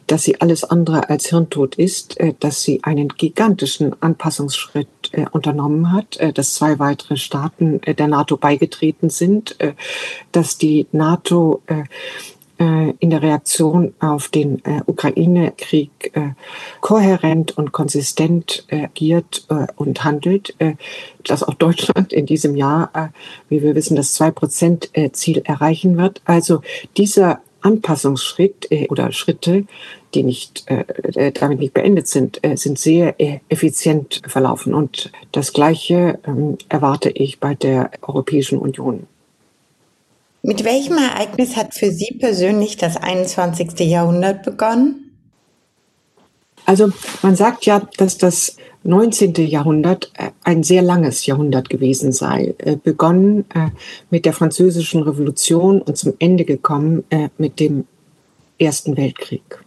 dass 0.06 0.24
sie 0.24 0.40
alles 0.40 0.64
andere 0.64 1.08
als 1.08 1.26
Hirntod 1.28 1.76
ist, 1.76 2.16
dass 2.40 2.62
sie 2.62 2.82
einen 2.82 3.08
gigantischen 3.08 3.94
Anpassungsschritt 4.02 4.88
unternommen 5.30 5.92
hat, 5.92 6.18
dass 6.34 6.54
zwei 6.54 6.78
weitere 6.78 7.16
Staaten 7.16 7.80
der 7.80 8.08
NATO 8.08 8.36
beigetreten 8.36 9.10
sind, 9.10 9.56
dass 10.32 10.58
die 10.58 10.86
NATO 10.92 11.62
in 12.58 13.10
der 13.10 13.22
Reaktion 13.22 13.94
auf 14.00 14.28
den 14.28 14.64
äh, 14.64 14.80
Ukraine-Krieg 14.86 16.10
äh, 16.14 16.30
kohärent 16.80 17.56
und 17.56 17.70
konsistent 17.70 18.64
äh, 18.68 18.84
agiert 18.84 19.46
äh, 19.48 19.66
und 19.76 20.02
handelt, 20.02 20.54
äh, 20.58 20.74
dass 21.24 21.44
auch 21.44 21.54
Deutschland 21.54 22.12
in 22.12 22.26
diesem 22.26 22.56
Jahr, 22.56 22.90
äh, 22.94 23.08
wie 23.48 23.62
wir 23.62 23.74
wissen, 23.74 23.96
das 23.96 24.18
2-Prozent-Ziel 24.20 25.42
erreichen 25.44 25.96
wird. 25.96 26.20
Also 26.24 26.62
dieser 26.96 27.40
Anpassungsschritt 27.60 28.70
äh, 28.70 28.88
oder 28.88 29.12
Schritte, 29.12 29.64
die 30.14 30.22
nicht 30.22 30.64
äh, 30.66 30.84
äh 31.14 31.32
damit 31.32 31.60
nicht 31.60 31.74
beendet 31.74 32.08
sind, 32.08 32.44
äh, 32.44 32.56
sind 32.56 32.78
sehr 32.78 33.20
äh, 33.20 33.40
effizient 33.48 34.22
verlaufen. 34.26 34.74
Und 34.74 35.12
das 35.32 35.52
Gleiche 35.52 36.18
äh, 36.22 36.56
erwarte 36.68 37.10
ich 37.10 37.40
bei 37.40 37.54
der 37.54 37.90
Europäischen 38.02 38.58
Union. 38.58 39.06
Mit 40.48 40.64
welchem 40.64 40.96
Ereignis 40.96 41.58
hat 41.58 41.74
für 41.74 41.90
Sie 41.90 42.16
persönlich 42.18 42.78
das 42.78 42.96
21. 42.96 43.80
Jahrhundert 43.80 44.42
begonnen? 44.42 45.10
Also 46.64 46.88
man 47.20 47.36
sagt 47.36 47.66
ja, 47.66 47.86
dass 47.98 48.16
das 48.16 48.56
19. 48.82 49.34
Jahrhundert 49.46 50.10
äh, 50.14 50.30
ein 50.44 50.62
sehr 50.62 50.80
langes 50.80 51.26
Jahrhundert 51.26 51.68
gewesen 51.68 52.12
sei. 52.12 52.54
Äh, 52.56 52.76
begonnen 52.76 53.44
äh, 53.54 53.68
mit 54.08 54.24
der 54.24 54.32
Französischen 54.32 55.02
Revolution 55.02 55.82
und 55.82 55.98
zum 55.98 56.14
Ende 56.18 56.46
gekommen 56.46 57.04
mit 57.36 57.60
dem 57.60 57.84
Ersten 58.58 58.96
Weltkrieg. 58.96 59.62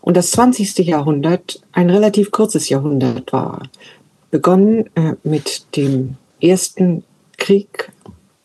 Und 0.00 0.16
das 0.16 0.30
20. 0.30 0.78
Jahrhundert 0.78 1.60
ein 1.72 1.90
relativ 1.90 2.30
kurzes 2.30 2.70
Jahrhundert 2.70 3.30
war. 3.34 3.68
Begonnen 4.30 4.88
mit 5.22 5.76
dem 5.76 6.16
Ersten 6.40 7.04
Krieg 7.36 7.92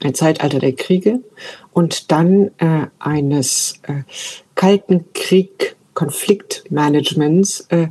ein 0.03 0.15
Zeitalter 0.15 0.59
der 0.59 0.73
Kriege 0.73 1.19
und 1.71 2.11
dann 2.11 2.51
äh, 2.57 2.87
eines 2.99 3.79
äh, 3.83 4.03
kalten 4.55 5.05
Krieg 5.13 5.75
Konfliktmanagements, 5.93 7.67
äh, 7.69 7.87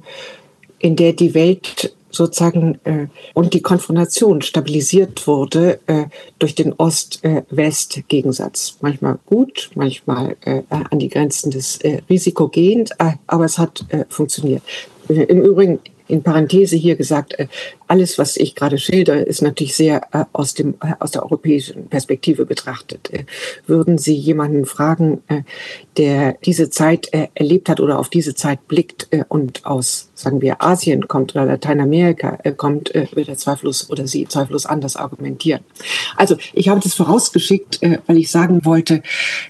in 0.78 0.96
der 0.96 1.12
die 1.12 1.34
Welt 1.34 1.94
sozusagen 2.10 2.80
äh, 2.84 3.06
und 3.32 3.54
die 3.54 3.62
Konfrontation 3.62 4.42
stabilisiert 4.42 5.26
wurde 5.26 5.80
äh, 5.86 6.04
durch 6.38 6.54
den 6.54 6.74
Ost-West-Gegensatz. 6.74 8.76
Manchmal 8.82 9.18
gut, 9.24 9.70
manchmal 9.74 10.36
äh, 10.42 10.60
an 10.68 10.98
die 10.98 11.08
Grenzen 11.08 11.50
des 11.50 11.78
äh, 11.78 12.02
Risiko 12.10 12.48
gehend, 12.48 12.90
äh, 12.98 13.12
aber 13.26 13.46
es 13.46 13.56
hat 13.58 13.86
äh, 13.88 14.04
funktioniert. 14.08 14.62
Im 15.08 15.42
Übrigen 15.42 15.80
in 16.08 16.22
Parenthese 16.22 16.76
hier 16.76 16.96
gesagt, 16.96 17.38
äh, 17.38 17.48
alles, 17.88 18.18
was 18.18 18.36
ich 18.36 18.54
gerade 18.54 18.78
schildere, 18.78 19.20
ist 19.20 19.42
natürlich 19.42 19.76
sehr 19.76 20.02
äh, 20.12 20.24
aus, 20.32 20.54
dem, 20.54 20.74
äh, 20.82 20.92
aus 20.98 21.10
der 21.12 21.22
europäischen 21.22 21.88
Perspektive 21.88 22.46
betrachtet. 22.46 23.10
Würden 23.66 23.98
Sie 23.98 24.14
jemanden 24.14 24.64
fragen, 24.64 25.22
der 25.96 26.34
diese 26.44 26.70
Zeit 26.70 27.08
erlebt 27.34 27.68
hat 27.68 27.80
oder 27.80 27.98
auf 27.98 28.08
diese 28.08 28.34
Zeit 28.34 28.66
blickt 28.68 29.08
und 29.28 29.64
aus, 29.66 30.10
sagen 30.14 30.40
wir, 30.40 30.62
Asien 30.62 31.08
kommt 31.08 31.34
oder 31.34 31.44
Lateinamerika 31.44 32.38
kommt, 32.56 32.92
wird 32.94 33.28
er 33.28 33.36
zweifellos 33.36 33.90
oder 33.90 34.06
sie 34.06 34.26
zweifellos 34.26 34.66
anders 34.66 34.96
argumentieren. 34.96 35.62
Also 36.16 36.36
ich 36.52 36.68
habe 36.68 36.80
das 36.80 36.94
vorausgeschickt, 36.94 37.80
weil 38.06 38.16
ich 38.16 38.30
sagen 38.30 38.64
wollte, 38.64 39.02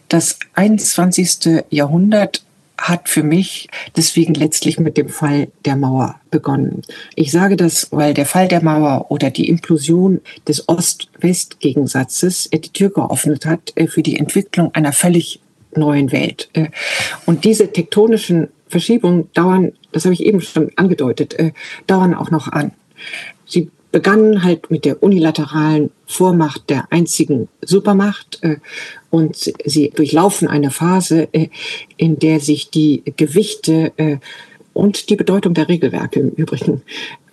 das 0.09 0.38
21. 0.55 1.65
Jahrhundert 1.71 2.45
hat 2.83 3.09
für 3.09 3.23
mich 3.23 3.68
deswegen 3.97 4.35
letztlich 4.35 4.79
mit 4.79 4.97
dem 4.97 5.09
Fall 5.09 5.49
der 5.64 5.77
Mauer 5.77 6.21
begonnen. 6.31 6.83
Ich 7.14 7.31
sage 7.31 7.57
das, 7.57 7.88
weil 7.90 8.12
der 8.12 8.27
Fall 8.27 8.49
der 8.49 8.62
Mauer 8.62 9.07
oder 9.11 9.31
die 9.31 9.49
Implosion 9.49 10.21
des 10.49 10.68
Ost-West-Gegensatzes 10.68 12.51
die 12.53 12.61
Tür 12.61 12.90
geöffnet 12.90 13.47
hat 13.47 13.73
äh, 13.77 13.87
für 13.87 14.03
die 14.03 14.18
Entwicklung 14.18 14.75
einer 14.75 14.92
völlig 14.92 15.40
neuen 15.75 16.12
Welt. 16.12 16.51
Äh, 16.53 16.68
und 17.27 17.45
diese 17.45 17.73
tektonischen 17.73 18.49
Verschiebungen 18.68 19.31
dauern, 19.33 19.73
das 19.92 20.05
habe 20.05 20.14
ich 20.14 20.25
eben 20.25 20.40
schon 20.40 20.73
angedeutet, 20.77 21.35
äh, 21.35 21.53
dauern 21.87 22.14
auch 22.14 22.31
noch 22.31 22.49
an. 22.49 22.73
Sie 23.47 23.71
begannen 23.92 24.42
halt 24.42 24.70
mit 24.70 24.85
der 24.85 25.02
unilateralen 25.02 25.90
Vormacht 26.07 26.70
der 26.70 26.90
einzigen 26.90 27.48
Supermacht 27.61 28.38
äh, 28.42 28.57
und 29.11 29.52
sie 29.64 29.90
durchlaufen 29.90 30.48
eine 30.48 30.70
Phase, 30.70 31.28
äh, 31.33 31.48
in 31.98 32.18
der 32.18 32.40
sich 32.40 32.70
die 32.70 33.02
Gewichte 33.16 33.92
äh, 33.98 34.16
und 34.72 35.11
die 35.11 35.16
Bedeutung 35.16 35.52
der 35.52 35.68
Regelwerke 35.68 36.20
im 36.20 36.31
Übrigen 36.31 36.83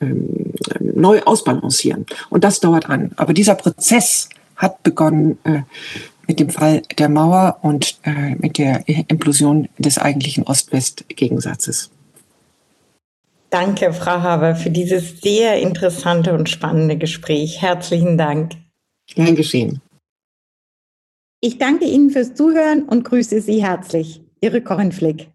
ähm, 0.02 0.54
neu 0.80 1.22
ausbalancieren. 1.24 2.06
Und 2.30 2.43
das 2.43 2.60
dauert 2.60 2.89
an. 2.89 3.13
Aber 3.15 3.34
dieser 3.34 3.56
Prozess 3.56 4.28
hat 4.58 4.84
begonnen 4.84 5.38
mit 6.28 6.41
dem 6.41 6.50
Fall 6.50 6.82
der 6.98 7.08
Mauer 7.08 7.60
und 7.62 7.98
mit 8.39 8.58
der 8.58 8.84
Implosion 9.08 9.69
des 9.78 9.98
eigentlichen 9.98 10.43
Ost-West-Gegensatzes. 10.43 11.91
Danke, 13.50 13.94
Frau 13.94 14.22
Haber, 14.22 14.56
für 14.56 14.70
dieses 14.70 15.22
sehr 15.22 15.60
interessante 15.60 16.34
und 16.34 16.50
spannende 16.50 16.98
Gespräch. 16.98 17.62
Herzlichen 17.62 18.18
Dank. 18.18 18.54
Gern 19.08 19.36
geschehen. 19.36 19.82
Ich 21.42 21.58
danke 21.58 21.86
Ihnen 21.86 22.12
fürs 22.12 22.36
Zuhören 22.36 22.84
und 22.84 23.06
grüße 23.06 23.42
Sie 23.42 23.64
herzlich. 23.64 24.22
Ihre 24.42 24.62
Corinne 24.62 24.92
Flick. 24.92 25.30